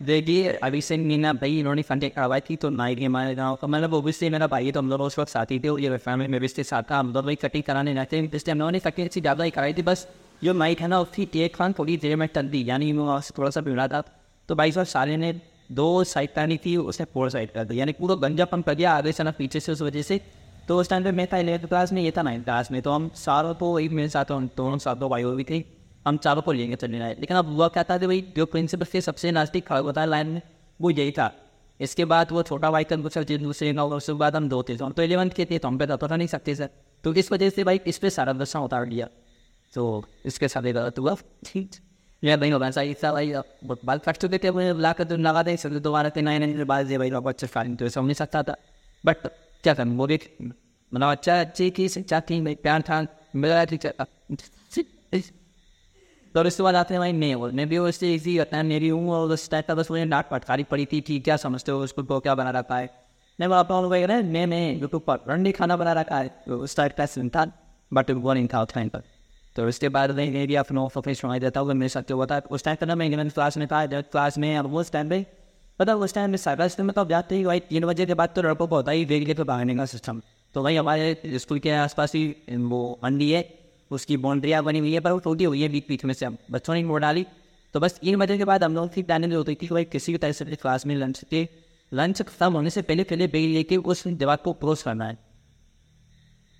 [0.00, 3.66] देखिए, अभी से मीना भाई, इन्होंने फंडिंग करवाई थी तो नाइट के हमारे गाँव का
[3.66, 6.48] मतलब ओबियसली मेरा भाई तो हम लोग उस वक्त साथी थे, ये फैमिली में भी
[6.48, 9.44] साथ था, हम लोग वही कटिंग कराने रहते हैं। इसलिए हम लोगों कटिंग अच्छी ज़्यादा
[9.44, 10.06] ही कराई थी, बस
[10.42, 12.92] जो नाइट है ना, उसकी टेक खान थोड़ी देर में टल दी, यानी
[13.38, 14.02] थोड़ा सा बिगड़ा था।
[14.48, 15.32] तो भाई साहब सारे ने
[15.72, 19.12] दो साइड करनी थी, उसने फोर साइड कर दी, यानी पूरा गंजापन कर दिया आगे
[19.12, 20.20] से ना पीछे से उस वजह से।
[20.68, 22.90] तो उस टाइम पे मैं था इलेवंथ क्लास में ये था नाइन्थ क्लास में तो
[22.90, 24.24] हम सारों को एक मेरे साथ
[24.56, 25.62] दोनों सातों भाई भी थे,
[26.06, 29.00] हम चारों को लेंगे चलने आए। लेकिन अब हुआ क्या था भाई, जो प्रिंसिपल से
[29.00, 30.42] सबसे नज़दीक खड़ा होता है लाइन में,
[30.80, 31.32] वो यही था।
[31.80, 34.84] इसके बाद वो छोटा भाई का दूसरा दूसरे का उसके बाद हम दो थे तो
[34.84, 36.68] हम तो इलेवंथ के थे तो हम पे तो नहीं सकते सर
[37.04, 39.08] तो इस वजह से भाई, इस पर सारा दशा उतार दिया।
[39.74, 41.70] तो इसके साथ एक गलत हुआ। ठीक।
[42.22, 43.32] या नहीं होगा सही सा भाई
[43.84, 47.10] बाल फट चुके थे ला कर लगा दे सब दोबारा थे नए नए बाद भाई
[47.10, 48.56] अच्छे फाइन तो समझ नहीं सकता था।
[49.04, 49.26] बट
[49.64, 50.18] क्या भी
[50.92, 53.64] मतलब अच्छा अच्छी की शिक्षा थी भाई प्यार था मेरा
[56.34, 59.66] तो हैं भाई मैं मैं भी उससे इसी होता है मेरी हूँ और उस टाइप
[59.66, 62.50] का बस मुझे डांट फटकारी पड़ी थी ठीक क्या समझते हो उसको को क्या बना
[62.50, 62.90] रखा है
[63.38, 66.76] मैं वहाँ पर वही रहे मैं मैं यूट्यूब पर रंडी खाना बना रखा है उस
[66.76, 67.50] टाइप का सीन था
[67.92, 69.02] बट वो नहीं था टाइम पर
[69.56, 72.64] तो उसके बाद मैं भी अपना ऑफ़िस सुनाई देता हूँ मेरे साथ होता है उस
[72.64, 75.26] टाइम पर ना मैं इलेवन क्लास में था क्लास में अब उस टाइम पे
[75.82, 78.42] पता उस टाइम में साइबर में मतलब जाते ही भाई तीन बजे के बाद तो
[78.42, 80.20] लड़कों को होता ही वेग लेकर भागने का सिस्टम
[80.54, 82.24] तो भाई हमारे स्कूल के आसपास ही
[82.66, 83.42] वो मंडी है,
[83.90, 86.36] उसकी बाउंड्रियाँ बनी हुई है, पर वो टूटी हुई है बीच बीच में से हम
[86.50, 87.24] बच्चों ने मोड़ डाली।
[87.74, 90.18] तो बस तीन बजे के बाद हम लोग की प्लानिंग होती थी भाई किसी भी
[90.18, 91.48] तरह से क्लास में लंच के
[91.92, 95.18] लंच खत्म होने से पहले पहले बेग लेके उस दीवार को क्रॉस करना है।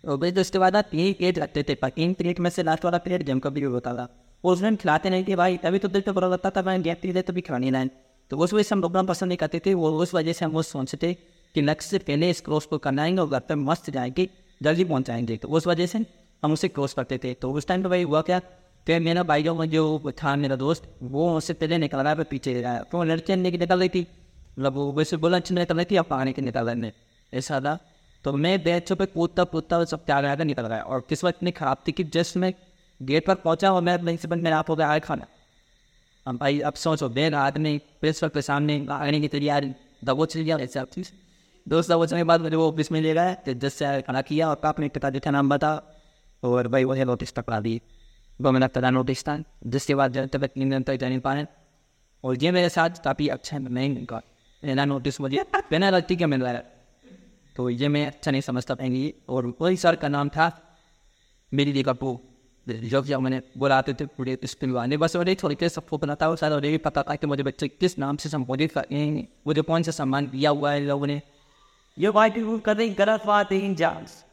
[0.05, 2.85] और भाई तो उसके बाद तीन प्लेट रखते थे, पर तीन प्लेट में से लास्ट
[2.85, 4.09] वाला प्लेट जम कभी होता था।
[4.45, 7.01] और उसमें खिलाते नहीं थे भाई, तभी तो दिल पे बुरा लगता था, मैं गैप
[7.03, 7.91] पी तो भी खिलानी लाइन
[8.31, 10.51] तो उस वजह से हम लोग पसंद नहीं करते थे, वो उस वजह से हम
[10.51, 11.13] वो सोचते
[11.55, 14.29] कि लक्ष्य से पहले इस क्रॉस को करना आएँगे और घर पर मस्त जाएँगे,
[14.61, 16.05] जल्दी पहुँच जाएँगे। तो उस वजह से
[16.43, 18.39] हम उसे क्रॉस करते थे। तो उस टाइम पे भाई हुआ क्या
[18.87, 22.61] तो मेरा भाई जो जो था, मेरा दोस्त, वो उससे पहले निकल रहा है पीछे
[22.61, 25.85] रहा है तो लड़कियाँ लेके निकल रही थी। मतलब वो वैसे बोला, अच्छी निकल रही
[25.91, 26.93] थी, अब पानी के निकल रहे
[27.33, 27.79] ऐसा था।
[28.25, 31.77] तो मैं बेचों पे कूदता कूदता सब था निकल रहा है और किस्मत इतनी खराब
[31.89, 32.53] थी कि जस्ट मैं
[33.01, 35.27] गेट पर पहुँचा और मैं से मेरा आप हो गया खाना।
[36.27, 39.73] हम भाई अब सोचो देर रात में प्रेस वक्त के सामने आने की तैयारी
[40.05, 41.11] दबोच लिया ऐसे आप चीज़
[41.67, 44.49] दोस्त दबोचने के बाद मुझे वो ऑफ़िस में ले गया तो जस्ट से खड़ा किया
[44.49, 45.73] और अपने पिताजी का नाम बता
[46.43, 47.81] और भाई वही नोटिस पकड़ा दिए
[48.41, 51.47] वो मेरा पता नोटिस था जिसके बाद जब तक दिन तक जाने पाए
[52.25, 54.23] और ये मेरे साथ काफ़ी अच्छा है नहीं इनका
[54.63, 56.65] मेरा नोटिस मुझे बिना गलती के मिल रहा है
[57.57, 60.51] तो ये मैं अच्छा नहीं समझता पाएँगी और वही सर का नाम था
[61.53, 62.21] मेरी जगह वो
[62.69, 66.53] जब जब मैंने बुलाते थे पूरे स्पिलवाने बस और एक तरीके सबको बनाता हो सर
[66.53, 69.93] और ये पता था कि मुझे बच्चे किस नाम से संबोधित करेंगे मुझे कौन सा
[69.93, 71.23] सम्मान दिया हुआ है लोगों ने
[71.99, 74.25] ये रूल कर रही गलत बात है इन जाँच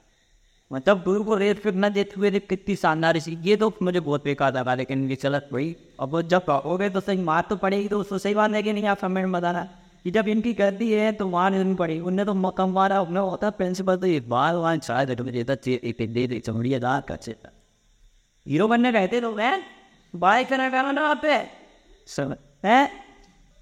[0.73, 4.75] मतलब दूर को रेत फिर देते हुए कितनी शानदार ये तो मुझे बहुत बेकार लगा
[4.75, 8.17] लेकिन ये चलत भाई अब जब हो गए तो सही मार तो पड़ेगी तो उसको
[8.17, 9.67] सही बात है कि नहीं आप कमेंट में बताना
[10.03, 13.49] कि जब इनकी गलती है तो वहाँ नहीं पड़ी उनने तो मकम मारा उन्हें होता
[13.49, 17.49] प्रिंसिपल तो ये बार वहाँ शायद देता दे दे चमड़िया दार का चेता
[18.49, 19.61] हीरो बनने कहते तो मैं
[20.13, 21.21] बाइक करना कहना ना आप
[22.09, 22.79] सब है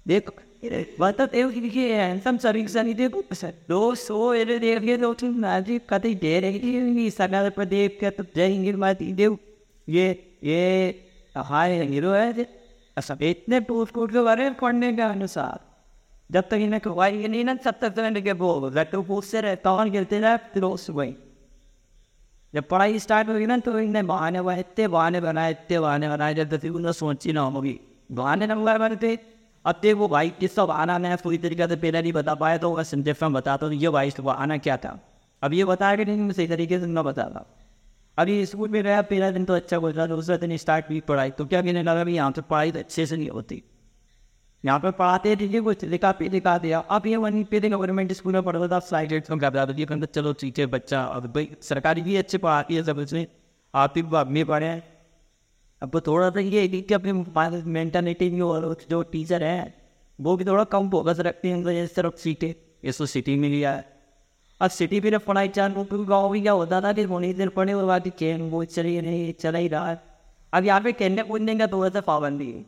[0.06, 0.32] देखो
[0.64, 5.14] हैंडसम सर्विस नहीं देखो, सर। दो सो देख तो
[7.50, 8.24] पर देख के तो
[9.14, 9.38] देव
[9.88, 10.06] ये
[10.44, 10.60] ये
[11.36, 12.46] हाय हीरो है
[12.96, 15.60] सब इतने टूट के बारे में पढ़ने के अनुसार,
[16.30, 19.90] जब तक इन्हें खुआई नहीं ना, तब तक तो इनके वो लट्टू पूछते रहे कौन
[19.90, 21.12] गिरते रहे
[22.54, 26.34] जब पढ़ाई स्टार्ट होगी ना तो इन्हें बहाने हुआ इतने बहाने बनाए इतने बहाने बनाए
[26.34, 27.78] जब तक उन्हें सोची ना होगी
[28.10, 29.18] बहाने नंबर बनते
[29.64, 32.58] अब देख वो भाई किस सब आना मैं पूरी तरीके से पहले नहीं बता पाया
[32.58, 34.98] तो बस डिफरेंट बताता हूँ ये भाई वो आना क्या था।
[35.42, 37.44] अब ये बताया कि नहीं सही तरीके से मैं बता रहा
[38.18, 41.30] अभी स्कूल में गया पहला दिन तो अच्छा बोल रहा दूसरा दिन स्टार्ट हुई पढ़ाई
[41.30, 43.62] तो क्या कहने लगा भाई यहाँ पे पढ़ाई तो अच्छे से नहीं होती।
[44.64, 48.32] यहाँ पे पढ़ाते थे कुछ लिखा पे लिखा दिया। अब ये वहीं पे गवर्नमेंट स्कूल
[48.32, 52.02] में पढ़ता था फ़्लाइट रेट में घबरा दिया कहते चलो ठीक बच्चा, अब भाई, सरकारी
[52.02, 53.26] भी अच्छे पढ़ाती है सब उसमें
[53.74, 54.82] आप भी में पढ़े हैं।
[55.82, 57.12] अब थोड़ा सा ये कि अपनी
[57.68, 59.74] मेंटेलिटी भी और जो टीचर है,
[60.18, 62.52] वो भी थोड़ा कम फोकस रखते हैं जैसे सिर्फ़ सीटें
[62.84, 63.84] इसको सिटी में लिया है
[64.60, 67.72] अब सिटी भी पढ़ाई चार क्योंकि गाँव भी क्या होता था कि होनी देर पढ़े
[67.72, 70.00] और बाकी चैन वो चली नहीं, चला ही रहा। है
[70.52, 72.64] अब यहाँ पे कहने कूदने का थोड़ा सा पाबंदी है।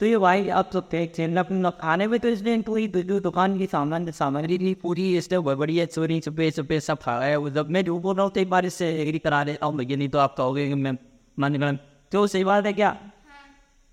[0.00, 1.42] तो ये भाई अब तो चेन
[1.80, 6.50] खाने में तो इसलिए पूरी दुकान की सामान सामग्री की पूरी इसने बढ़िया चोरी छुपे
[6.50, 9.18] छुपे सब खा गए जब मैं जो बोल रहा हूँ तो एक बार इससे एग्री
[9.18, 10.96] करा देता हूँ भैया नहीं तो आप कहोगे कि मैं
[11.38, 11.78] मन
[12.12, 12.96] तो सही बात है क्या?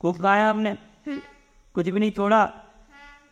[0.02, 0.76] खूब खाया आपने
[1.76, 2.46] कुछ भी नहीं छोड़ा?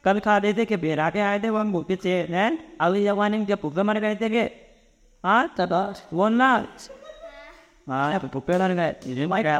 [0.03, 2.77] कल खा रहे थे कि बेरा के आए थे वो हम भूखे से हैं?
[2.81, 4.43] अगले जमाने में जब भूखे मर गए थे कि?
[5.23, 5.73] हाँ तब
[6.13, 6.49] बोलना
[7.89, 8.73] हाँ। भूखे मर
[9.43, 9.53] गए।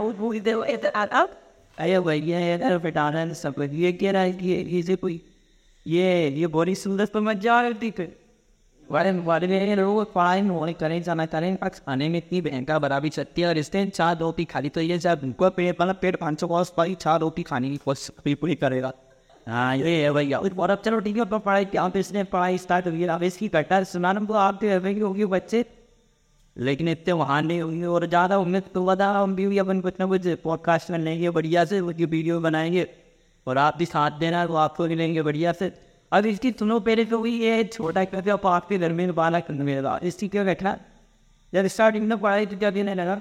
[1.78, 5.22] अरे भैया इधर पिटाना सब ये कह रहा है कि इसे कोई
[5.86, 8.08] ये ये बड़ी सुंदर तो मत जा रही थी
[8.90, 13.42] वाले वाले मेरे लोग पढ़ाई में करें जाना करें खाने में इतनी भयंकर बराबरी चलती
[13.42, 16.40] है और इस दिन चार रोटी खाली तो ये जब उनको पेट मतलब पेट पाँच
[16.40, 18.94] सौ कॉस्ट पाई चार रोटी खाने की कोशिश पूरी करेगा
[19.48, 23.04] हाँ ये है भैया और अब चलो ठीक है पढ़ाई क्या इसने पढ़ाई स्टार्ट हुई
[23.08, 25.66] अब इसकी घटना सुनाना आप तो होगी बच्चे
[26.56, 30.06] लेकिन इतने वहाँ नहीं होंगे और ज़्यादा उम्मीद तो बता हम भी अपन कुछ ना
[30.06, 32.88] कुछ पॉडकास्ट में लेंगे, बढ़िया से उसकी वीडियो बनाएँगे।
[33.48, 35.72] और आप भी साथ देना तो आपको भी लेंगे बढ़िया से।
[36.12, 39.54] अब इसकी सुनो, पहले तो वही ये छोटा करके अब आपके घर में बाला कर
[39.54, 40.78] मेरा इसकी क्या बैठना
[41.54, 43.16] जब स्टार्टिंग में पढ़ाई तो क्या देने लगा?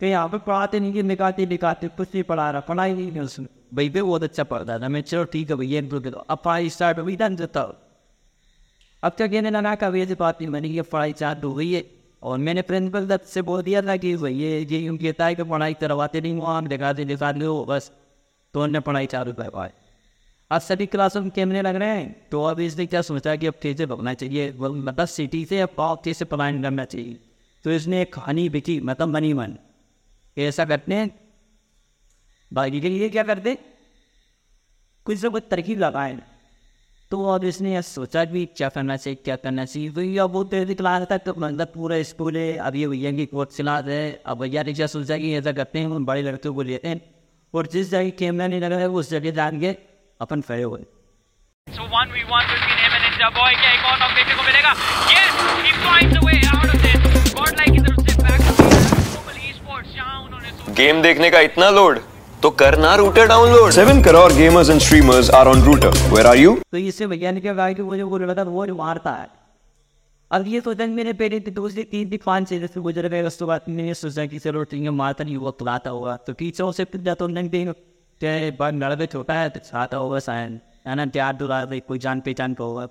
[0.00, 3.20] तो यहाँ पे पढ़ाते नहीं कि निकालते निकालते कुछ नहीं पढ़ा रहा, पढ़ाई नहीं है
[3.20, 6.38] उसमें। भाई पे बहुत अच्छा पढ़ता था, मैं चलो ठीक है भैया इनको दे। अब
[6.38, 7.62] पढ़ाई स्टार्ट हुई था देता
[9.02, 11.82] अब क्या कहने लगा, कभी ऐसी बात नहीं बनी ये पढ़ाई चार्ट हो गई है।
[12.22, 15.74] और मैंने प्रिंसिपल दत्त से बोल दिया था कि ये ये कहता है कि पढ़ाई
[15.74, 17.90] करवाते नहीं वहाँ दिखाते दिखाते हो बस।
[18.54, 19.72] तो उन्होंने पढ़ाई चालू करवाए
[20.50, 23.54] आज सभी क्लासों में कैमरे लग रहे हैं तो अब इसने क्या सोचा कि अब
[23.62, 24.52] कैसे भगना चाहिए?
[24.52, 27.18] मतलब सिटी से अब बहुत तेज से पलायन करना चाहिए।
[27.64, 29.56] तो इसने एक कहानी बिकी मतलब मनी मन
[30.36, 31.10] ऐसा करते हैं।
[32.50, 33.56] बाकी के लिए क्या करते
[35.06, 36.18] कुछ से कुछ तरकीब लगाए।
[37.10, 40.32] तो अब इसने यह सोचा भी क्या करना चाहिए क्या करना चाहिए तो ये अब
[40.32, 43.84] वो तेरी क्लास तक तो मतलब पूरा स्कूल है अब ये भैया की कोच क्लास
[43.84, 47.00] है अब भैया ने क्या सोचा कि ऐसा करते हैं बड़े लड़कों को लेते हैं
[47.54, 49.74] और जिस जगह कैमरा नहीं लगा है उस जगह जान के
[50.20, 50.84] अपन खड़े हुए
[51.66, 53.48] So 1v1 between him and Ninja Boy.
[53.56, 54.70] क्या एक और नॉक देखने को मिलेगा?
[55.08, 57.34] Yes, he finds a way out of this.
[57.34, 58.54] Godlike की तरफ़ से back to
[59.08, 62.00] Global Esports जहाँ उन्होंने गेम देखने का इतना लोड
[62.42, 65.90] तो करना router download 7 crore gamers and streamers are on Router.
[66.10, 66.52] Where are you?
[66.72, 69.26] तो इससे भैया ने क्या कहा वो जो वो लड़का था वो जो मारता है।
[70.30, 73.44] अब ये सोचा मेरे पेरे थे दूसरे तीन दिन पाँच छः से गुजर गए उसके
[73.44, 76.84] बाद मैंने सोचा कि चलो ठीक है मारता नहीं हुआ बुलाता होगा। तो टीचरों से
[76.84, 77.72] फिर जाता नहीं देंगे।
[78.20, 82.20] चाहे बार लड़के छोटा है तो आता होगा शायद है ना प्यार दुला कोई जान
[82.20, 82.86] पहचान का होगा।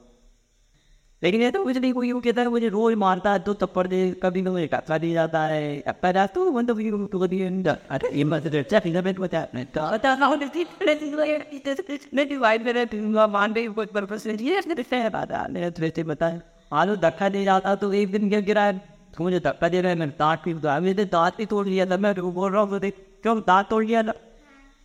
[1.21, 3.99] लेकिन ये तो कुछ नहीं, कोई कहता है, मुझे रोज मारता है तो थप्पड़ दे,
[4.23, 8.09] कभी तो मुझे टक्का दिया जाता है। टक्का जाता तो मतलब ये तो कभी अरे,
[8.13, 10.65] ये मत अच्छा फिंगर में बता मैं कहता ना होने थी
[12.13, 12.85] नहीं वाइट मेरे
[13.27, 16.39] मान गई कुछ पर्पस नहीं ये इसने है बात है। मैंने तुझे बताया
[16.71, 19.97] आलू धक्का दे जाता तो एक दिन क्या गिरा तो मुझे धक्का दे रहा है,
[19.97, 23.39] मैंने दांत भी उतारा मैंने दांत भी तोड़ लिया था, मैं बोल रहा हूँ क्यों
[23.41, 24.13] दांत तोड़ लिया था?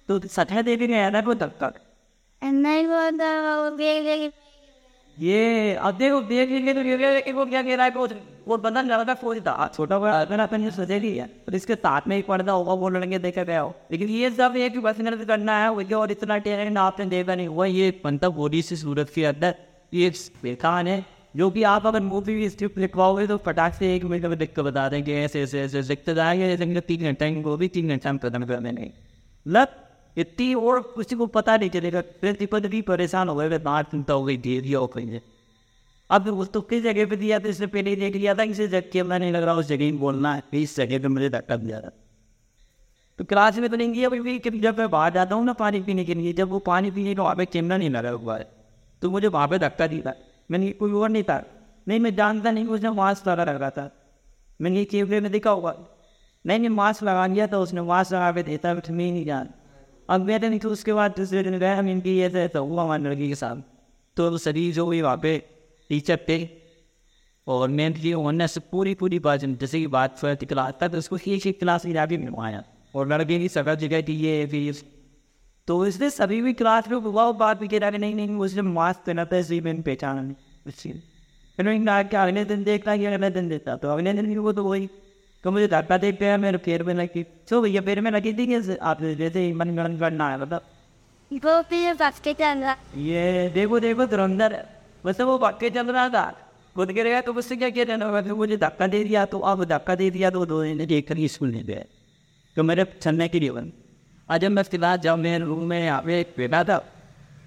[0.08, 1.78] तो सटा दे भी नहीं आया ना वो धक्का। तो
[5.16, 6.82] ये, अब देखो देख लेंगे तो
[7.22, 8.08] कि वो क्या कह रहा है, वो
[8.48, 12.14] वो बंदा लड़का खोज था, छोटा बड़ा अगर अपन नहीं है, और इसके साथ में
[12.16, 15.70] ही पढ़ता होगा, वो लड़के देखा गया हो। लेकिन ये सब एक मेहनत करना है,
[15.70, 19.54] वो और इतना टैलेंट आपने देखा नहीं हुआ, ये बनता बॉडी से सूरत के अंदर,
[19.94, 21.04] ये बेखान है,
[21.36, 24.62] जो कि आप अगर मूवी स्क्रिप्ट लिखवाओगे तो फटाक से एक मिनट में लिख कर
[24.62, 28.44] बता देंगे, ऐसे ऐसे ऐसे, लिखते जाएँगे तीन घंटे, वो भी तीन घंटे में खत्म
[28.46, 28.90] कर देंगे
[29.46, 29.68] लग
[30.16, 34.24] इतनी और किसी को पता नहीं चलेगा। प्रिंसिपल भी परेशान हो गए बात चिंता हो
[34.24, 35.20] गई दे दिया हो। कहीं
[36.10, 38.90] अब उस तो किस जगह पे दिया था, इसने पहले देख लिया था, इसे जगह
[38.92, 41.80] के नहीं लग रहा उस जगह ही बोलना है इस जगह पे मुझे धक्का दिया
[41.80, 41.90] था।
[43.18, 46.14] तो क्लास में तो नहीं अभी जब मैं बाहर जाता हूँ ना पानी पीने के
[46.14, 48.46] लिए, जब वो पानी पीने को वहाँ पे कैमरा नहीं लगा हुआ है
[49.02, 50.12] तो मुझे वहाँ पे धक्का दिया
[50.50, 51.42] मैंने कोई और नहीं था।
[51.86, 53.90] नहीं, मैं जानता नहीं, उसने मास्क लगा रखा था।
[54.60, 55.74] मैंने ये कैमरे में देखा होगा
[56.44, 59.48] नहीं नहीं मास्क लगा लिया था, उसने मास्क लगा के देता मैं नहीं जान।
[60.08, 63.02] अब मैंने नहीं तो उसके बाद दूसरे दिन गए, हम इनकी ऐसे ऐसा हुआ हमारे
[63.02, 63.56] लड़की के साथ।
[64.16, 65.36] तो शरीर जो हुई वहाँ पे
[65.90, 66.48] टीचर थे,
[67.46, 70.98] और मैंने लिए उन्होंने से पूरी पूरी बात, जैसे कि बात थी क्लास था तो
[70.98, 72.62] उसको एक एक क्लास की जाके मिलवाया
[72.94, 74.82] और लड़के की सगा जगह थी ये, फिर
[75.68, 79.00] तो इसलिए सभी भी क्लास में हुआ बात भी कह रहा नहीं नहीं उसने मास्क
[79.06, 80.34] पहना था, इसलिए मैंने पहचाना नहीं।
[80.66, 80.90] उसकी
[81.58, 84.88] कि अगले दिन देखता कि अगले दिन देता। तो अगले दिन भी वो तो वही
[85.44, 88.46] तो मुझे धक्का देखते हैं मेरे पैर में लगी तो भैया पैर में लगी थी
[88.46, 90.62] कि आप जैसे ही मन गणन करना है मतलब
[91.44, 94.56] वो फिर फटके चल रहा ये देखो देखो धुरंधर
[95.04, 96.24] वैसे वो पक्के चल रहा था
[96.76, 99.64] खुद गिर गया तो मुझसे क्या किया जाना होगा मुझे धक्का दे दिया तो अब
[99.66, 101.84] धक्का दे दिया तो दो दिन देख कर स्कूल नहीं गए
[102.56, 103.72] तो मेरे चलने के लिए बन
[104.28, 106.82] आज मैं फ़िलहाल जब मैं रूम में यहाँ पे बैठा था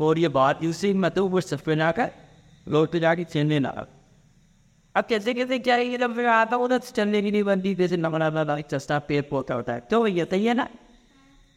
[0.01, 2.11] और ये बात यूसी मैं तो वो सब पे जाकर
[2.67, 3.87] लोग तो जाके चलने लगा
[4.95, 7.73] अब कैसे कैसे क्या है ये जब मैं आता हूँ ना चलने की नहीं बनती
[7.75, 10.67] जैसे नमना वाला चस्टा पेड़ पौधा होता है। तो ये सही है ना।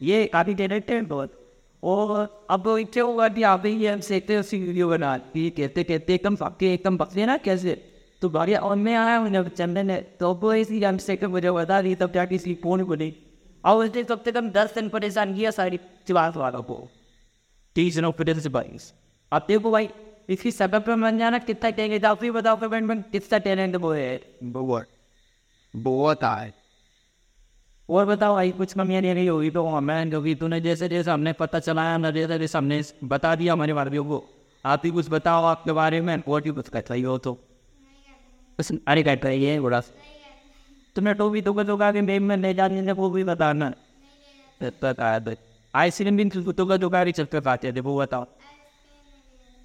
[0.01, 1.35] ये काफ़ी टैलेंट है बहुत।
[1.83, 6.13] और अब इच्छा होगा कि आप ही हम सीखते उसी वीडियो बना ये कहते कहते,
[6.13, 7.75] एकदम पक्के एकदम पकड़े ना, कैसे?
[8.21, 11.81] तो बढ़िया, और मैं आया हूँ चंदन ने तो वो इसी हम से मुझे बता
[11.81, 13.13] दी, तब जाके इसकी फ़ोन बनी
[13.63, 16.87] और उसने कम से कम दस दिन परेशान किया सारी चिवास वालों को।
[17.75, 18.93] तीस दिनों फिर से बाईस
[19.31, 19.89] अब देखो भाई
[20.29, 23.91] इसकी सबब पे बन जाना कितना टैलेंट आप ही बताओ पेमेंट में कितना टैलेंट वो
[23.91, 24.87] है बहुत
[25.73, 26.51] बहुत आए।
[27.89, 31.33] और बताओ भाई कुछ कमियाँ नहीं रही होगी तो हमें क्योंकि तूने जैसे जैसे हमने
[31.33, 34.23] पता चलाया ना जैसे जैसे हमने बता दिया हमारे वालों को।
[34.65, 37.33] आप ही कुछ बताओ आपके बारे में और भी कुछ कहता ही हो तो।
[38.59, 39.81] बस अरे कहता है ये बड़ा।
[40.95, 43.73] तुमने तो भी तो का के मेम में ले जाने वो भी बताना।
[44.61, 45.35] बताया तो
[45.73, 48.27] आइसक्रीम भी तो का दुकान चल कर खाते थे वो बताओ।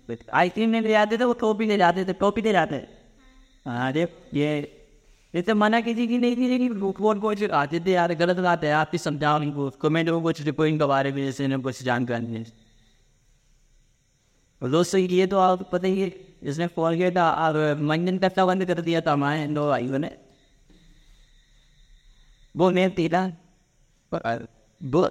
[0.09, 2.77] आइसक्रीम नहीं ले जाते थे, वो टोपी ले जाते थे, टोपी ले जाते
[3.67, 4.03] अरे
[4.35, 4.81] ये
[5.35, 8.64] ये तो मना किसी की नहीं थी, लेकिन कौन कुछ आते थे यार, गलत बात
[8.64, 11.61] है, आप ही समझाओ नहीं को कमेंट में कुछ रिपोर्टिंग के बारे में, जैसे इन्हें
[11.62, 12.45] कुछ जानकारी नहीं।
[14.62, 16.12] दोस्तों, ये तो आप पता ही है,
[16.43, 20.11] इसने फ़ोन किया था, और मंजन करना बंद कर दिया था, हमारे दो भाइयों ने।
[22.55, 23.23] वो मैं तेरा
[24.12, 25.09] वो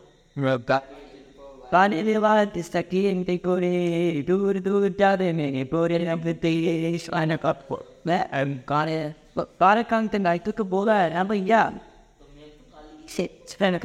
[1.74, 3.72] पानी वाद सकीन ते कोरे
[4.28, 6.52] दूर दूर जाते में पूरे नबते
[7.00, 7.68] शान कप
[8.08, 8.22] मैं
[8.68, 8.98] काने
[9.60, 11.62] काने कांग ते नाइट तो बोला है ना भैया
[13.08, 13.80] से चैन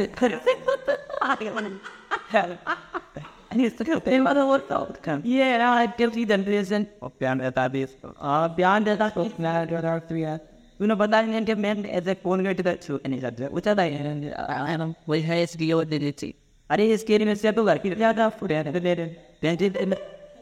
[16.70, 19.06] अरे इसके लिए से तो घर की ज़्यादा फुरे रहे दे रहे
[19.42, 19.84] बेटी दे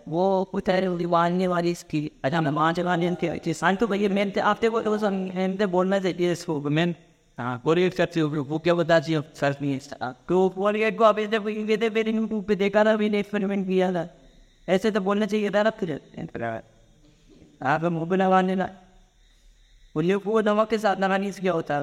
[0.08, 4.08] वो उतर लिवाने वाली इसकी। अच्छा मैं माँ चला नहीं थे अच्छी शांत हो गई
[4.10, 6.86] मैं तो आते को तो हम थे तो बोलना से ये इसको। मैं
[7.38, 10.94] हाँ कोरियर करते हो वो क्या बता जी अब सर, नहीं है हाँ, तो कोरियर
[10.96, 14.08] को अभी जब ये दे मेरे यूट्यूब पे देखा ना, मैंने एक्सपेरिमेंट किया था।
[14.68, 15.92] ऐसे तो बोलना चाहिए था ना फिर
[17.62, 18.68] आप तो मोबाइल आवाने ना।
[19.94, 21.80] बोलिए, वो दवा के साथ ना नहीं क्या होता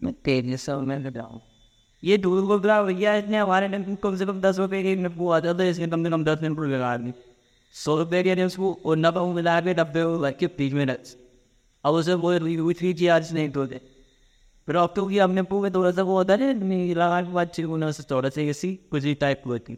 [0.00, 1.40] मैं तेज से मैं बताऊँ
[2.02, 3.68] ये दूर को बुला भैया इतने हमारे
[4.02, 6.58] कम से कम दस रुपये की वो आता था इसने कम से कम दस मिनट
[6.60, 7.12] लगा दी।
[7.74, 10.98] सौ रुपये के उसको और नब्बे मिला के डब्बे रख के फ्रिज में रख।
[11.84, 13.80] अब उसे वो हुई थी आज नहीं धोते
[14.68, 17.90] फिर अब तो कि अपने पूरे थोड़ा सा वो होता है लगा के बाद चिकना
[17.90, 19.76] से थोड़ा सा ऐसी कुछ ही टाइप की होती।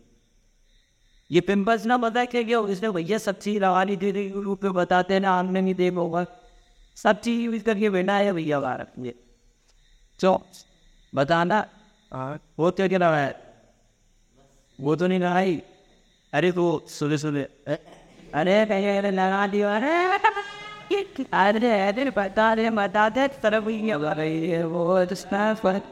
[1.30, 4.68] ये पिम्पल्स ना पता क्या क्या इसने भैया सब चीज़ लगा ली थी यूट्यूब पे
[4.70, 6.24] बताते हैं ना, हमने नहीं देख होगा।
[6.96, 9.12] सब चीज़ यूज़ करके बैठा है भैया भारत में।
[10.20, 10.40] चो
[11.12, 11.66] बताना
[12.12, 13.34] वो क्या क्या लगा है?
[14.78, 15.62] वो तो नहीं लगाई
[16.32, 17.42] अरे तो सुने सुने
[18.34, 19.92] अरे कहीं अरे लगा दिया, अरे
[21.32, 25.14] अरे अरे बता दे बता दे तरफ़ ही लगा रही है, वो तो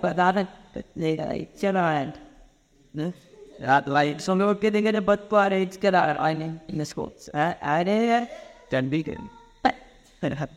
[0.02, 2.12] बता दे नहीं लगाई चलो यार
[3.60, 7.04] रात लाइट सो में उठ के देखे बद पा रहे, इसके आई नहीं इसको
[7.34, 8.26] अरे,
[8.72, 9.16] ठंडी के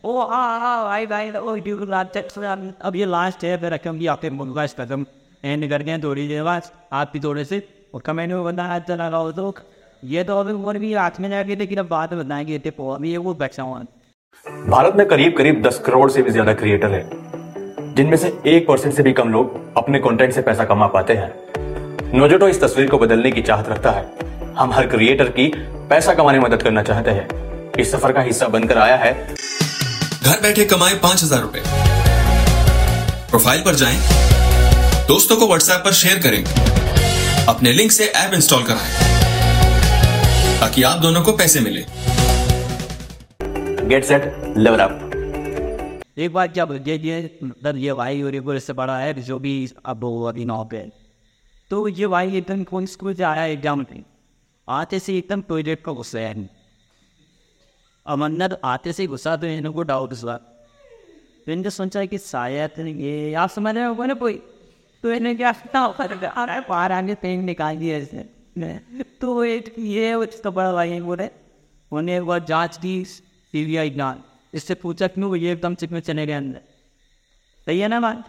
[0.04, 4.30] ओ हाँ हाँ भाई भाई, ओ ड्यू रात अब ये लास्ट है, फिर भी आपके
[4.30, 5.06] मुल्का कदम।
[5.42, 7.62] एंड कर गए थोड़ी देर बाद आप भी थोड़े से।
[7.94, 9.54] और कमेंट में बताया चला रहा हो तो
[10.06, 13.10] ये तो अभी और भी हाथ में जाके लेकिन अब बाद में बताएँगे थे अभी
[13.10, 13.78] ये वो बचा हुआ
[14.66, 18.94] भारत में करीब करीब दस करोड़ से भी ज़्यादा क्रिएटर हैं जिनमें से एक परसेंट
[18.94, 22.98] से भी कम लोग अपने कंटेंट से पैसा कमा पाते हैं। नोजोटो इस तस्वीर को
[22.98, 25.46] बदलने की चाहत रखता है। हम हर क्रिएटर की
[25.90, 29.12] पैसा कमाने में मदद करना चाहते हैं। इस सफ़र का हिस्सा बनकर आया है।
[30.22, 31.62] घर बैठे कमाए पाँच हज़ार रुपए।
[33.30, 33.98] प्रोफ़ाइल पर जाएँ,
[35.12, 38.92] दोस्तों को व्हाट्सएप पर शेयर करें। अपने लिंक से ऐप इंस्टॉल कराएँ
[40.60, 41.80] ताकि आप दोनों को पैसे मिले।
[43.88, 44.22] गेट सेट
[44.56, 49.38] लेवल अप एक बात क्या ये मतलब ये भाई और एक इससे बड़ा है जो
[49.38, 49.52] भी
[49.84, 50.80] अब वो अभी नौ पे
[51.70, 54.02] तो ये भाई एकदम कौन स्कूल से आया एग्ज़ाम में?
[54.68, 56.48] आते से एकदम टॉयलेट का गुस्सा है।
[58.06, 62.70] अमन्नत आते से गुस्सा तो इनको डाउट हुआ। तो इनने सोचा कि शायद
[63.00, 64.40] ये आप समझ रहे हो ना कोई?
[65.02, 68.78] तो इन्हें क्या अरे बाहर आगे पेन निकाल दिया इसने।
[69.20, 71.28] तो एक ये उसका बड़ा भाई बोले
[71.92, 74.18] उन्हें एक बार जाँच की सी बी आई जाँच।
[74.54, 76.60] इससे पूछा क्यों ये एकदम चिक में चले गए अंदर।
[77.66, 78.24] सही है ना बात?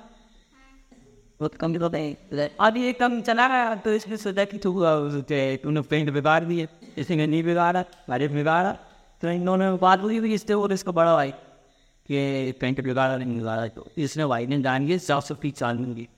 [1.40, 4.72] बहुत कम तो नहीं अब ये कम चला गया तो इसने सोचा कि तू
[5.64, 8.72] तूने पेंट बिगाड़ दिए। इसने नहीं बिगाड़ा बारिश बिगाड़ा।
[9.24, 11.32] तो इन्होंने बात हुई हुई इससे और इसका बड़ा भाई
[12.10, 16.04] कि पेंट बिगाड़ा नहीं बिगाड़ा तो। इसने भाई ने जान के साफ़ सफ़ाई चाल की।
[16.04, 16.13] क्या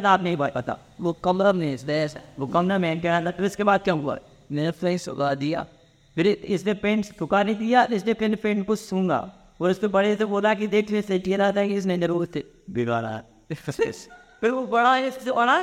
[0.00, 1.76] था आप नहीं पता वो कमरा में
[2.38, 4.18] वो कमरा में क्या था फिर इसके बाद क्या हुआ
[4.52, 5.66] मैंने फ्रेंड सुखा दिया
[6.16, 9.20] फिर इसने पेंट सुखा नहीं दिया इसने पेंट पेंट को सूँगा
[9.60, 12.44] और उसके बड़े से बोला कि देख ले सेठ रहा था कि इसने ज़रूर से
[12.70, 13.16] बिगाड़ा
[14.40, 15.60] फिर वो बड़ा इससे बड़ा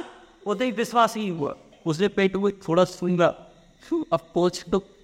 [0.48, 1.56] वो तो विश्वास ही हुआ
[1.86, 3.28] उसने पेट को थोड़ा सूँगा
[4.14, 4.84] अब पोच तो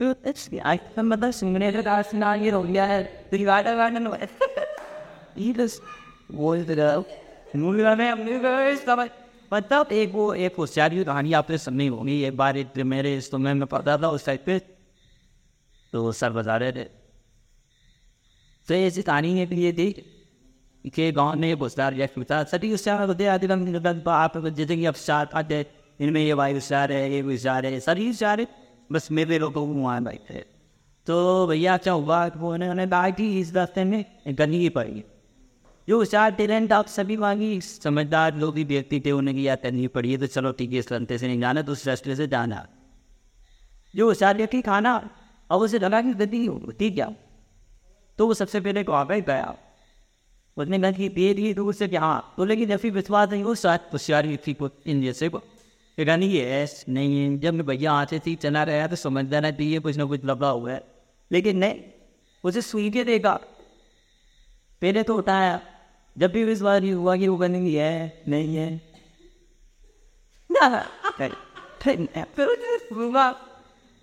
[0.00, 3.36] तो ने ही तो तो ने तो ही है तो
[8.76, 9.08] तो तो
[9.52, 13.66] मतलब एक वो एक होशियारी कहानी आपने सुननी होगी एक बार एक मेरे इस में
[13.66, 14.58] पढ़ता था उस साइड पे
[15.92, 16.84] तो सर बता रहे थे
[18.68, 19.92] तो ऐसी कहानी है ये थी
[20.94, 23.46] के गाँव में भूसार या फिर सभी उत्साह होते आदि
[24.08, 25.66] आप जैसे कि अब साथ आते
[26.00, 28.61] इनमें ये भाई विचार है ये विचार है सभी विचार है
[28.92, 30.40] बस मेरे लोगों को वहाँ थे
[31.06, 35.02] तो भैया क्या हुआ वो उन्होंने कहा कि इस रास्ते में गंदगी ही पड़ी।
[35.88, 39.86] जो विचार टैलेंट आप सभी मांगी, समझदार लोग भी व्यक्ति थे, उन्हें की याद करनी
[39.88, 42.26] पड़ी। है तो चलो ठीक है, इस रास्ते से नहीं जाना तो उस रास्ते से
[42.26, 42.66] जाना।
[43.94, 44.94] जो विचार व्यक्ति खाना,
[45.50, 47.12] अब उसे लगा कि गति होती क्या?
[48.18, 49.54] तो वो सबसे पहले कहा भाई गया।
[50.56, 52.00] उसने गंदगी दे दी तो उससे क्या?
[52.00, 55.42] हाँ तो लेकिन जब भी विश्वास नहीं वो शायद होशियार को, इन जैसे को
[55.98, 59.78] फिर नहीं है नहीं जब मैं भैया आते थी चला रहा तो समझदा ना चाहिए
[59.78, 60.82] कुछ ना कुछ लबड़ा हुआ है
[61.30, 61.82] लेकिन नहीं
[62.44, 63.34] उसे स्वीटे देगा
[64.82, 65.60] पहले तो उठाया
[66.16, 68.80] जब भी विश्वास नहीं हुआ कि वो बनेंगी है नहीं है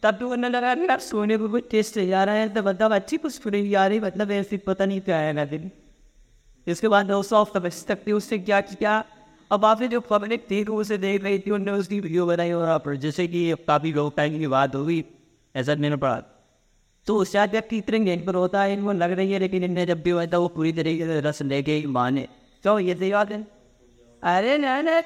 [0.03, 3.17] तब भी उन्होंने लगा यार सोने को कुछ टेस्ट जा रहा है तो मतलब अच्छी
[3.17, 5.71] कुछ फ्री आ रही मतलब ऐसी पता नहीं क्या है ना दिन
[6.67, 9.03] इसके बाद वो सॉफ्ट समझ सकती उससे क्या किया
[9.51, 12.95] अब आपने जो पब्लिक थी उसे देख रही थी उन्होंने उसकी वीडियो बनाई वहाँ पर
[12.95, 15.05] जैसे कि काफ़ी लोग टाइम की बात होगी
[15.55, 16.21] ऐसा मैंने पढ़ा।
[17.07, 19.85] तो उस शायद व्यक्ति इतने गेंद पर होता है, इनको लग रही है, लेकिन इनने
[19.85, 22.27] जब भी होता है, वो पूरी तरीके से रस लेके ही माने।
[22.63, 23.47] तो ये सही बात है?
[24.23, 25.01] अरे ना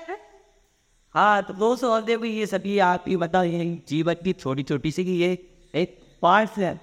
[1.16, 5.04] हाँ तो वो सोचते भी ये सभी आपकी बताओ ये जीवन की छोटी छोटी सी
[5.04, 5.32] ये,
[5.76, 6.80] एक पार्ट है।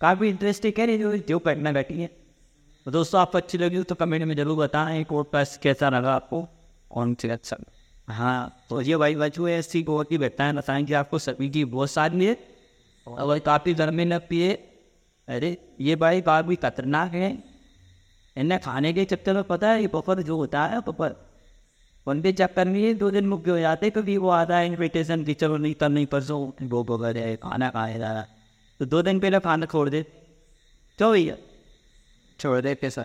[0.00, 2.17] काफ़ी इंटरेस्टिंग है जो जो बैठी है।
[2.88, 6.40] तो दोस्तों आपको अच्छी लगी तो कमेंट में ज़रूर बताएँ पास कैसा लगा आपको।
[6.90, 7.56] कौन सी अच्छा
[8.08, 12.24] हाँ तो ये भाई बच्चों ऐसी बहुत ही घटनाएँ बताएँगे आपको सभी की बहुत सारी
[12.24, 12.36] है।
[13.06, 14.52] और काफ़ी घर में न पिए।
[15.28, 17.30] अरे, ये भाई काफ़ी खतरनाक है।
[18.36, 21.16] इन्हें खाने के चक्कर में पता है, ये पपर जो होता है पपर
[22.06, 25.56] उनके चक्कर में दो दिन मुक्के हो जाते कभी वो आता है इन्विटेशन की चलो
[25.56, 28.26] नहीं, कल नहीं, परसों वो पकड़ है, खाना खाएगा
[28.80, 30.02] तो दो दिन पहले खाना छोड़ दे।
[30.98, 31.36] तो भैया।
[32.38, 33.04] छोड़ दे पैसा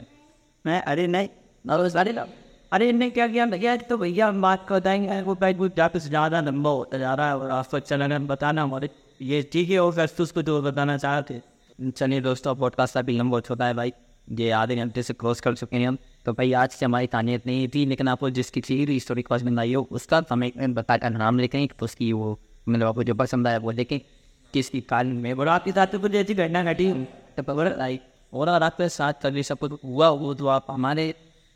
[0.66, 1.28] मैं, अरे नहीं
[1.66, 2.26] अरे अरे ना
[2.72, 3.46] अरे इनने क्या किया?
[3.48, 7.14] भैया तो भैया हम बात कर देंगे। वो भाई, वो से ज़्यादा लंबा होता जा
[7.14, 8.90] रहा है और आप चला गया बताना हमारे।
[9.22, 13.38] ये ठीक है, और फिर उसको जो बताना चाह चाहते चलिए दोस्तों पॉडकास्ट अभी लंबा
[13.38, 13.94] हो चुका है भाई।
[14.32, 17.46] ये आधे घंटे से क्रॉस कर चुके हैं हम। तो भाई, आज से हमारी तानीत
[17.48, 21.68] नहीं थी, लेकिन आपको जिसकी चीज़ स्टोरी पसंद आई हो, उसका हमें बताकर नाम लिखें
[21.82, 24.00] उसकी वो मतलब आपको जो पसंद आया वो देखें
[24.54, 26.92] किसकी कारण में, और आपके साथ ऐसी घटना घटी
[27.38, 28.00] तो खबर आई।
[28.34, 31.14] और अगर आपके साथ कभी सब कुछ हुआ हो तो आप हमारे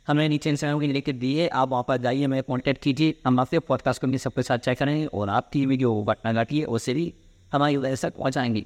[0.08, 3.60] हमें नीचे इंस्टाग्राम की लेके दिए आप वहाँ पर जाइए हमें कॉन्टैक्ट कीजिए हम आपसे
[3.70, 7.14] पॉडकास्ट को सबके साथ चेक करेंगे और आपकी भी जो घटना घटी है उससे भी
[7.52, 8.66] हमारी वजह से पहुँचाएँगे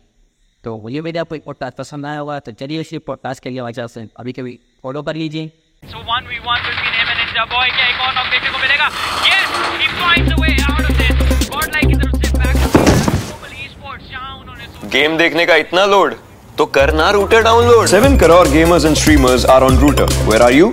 [0.64, 3.60] तो ये मेरे आपको एक पॉडकास्ट पसंद आया होगा तो चलिए इसी पॉडकास्ट के लिए
[3.60, 5.52] हमारे से अभी कभी फॉलो कर लीजिए
[5.84, 7.70] So 1v1 between him and Ninja Boy.
[7.70, 8.90] क्या एक और नॉक देखने को मिलेगा?
[9.30, 9.48] Yes,
[9.80, 11.16] he finds a way out of this.
[11.56, 12.82] तरफ़ से back to
[13.24, 16.16] Global Esports जहाँ उन्होंने गेम देखने का इतना लोड
[16.59, 20.07] तो करना router download 7 crore gamers and streamers are on Router.
[20.29, 20.65] Where are you?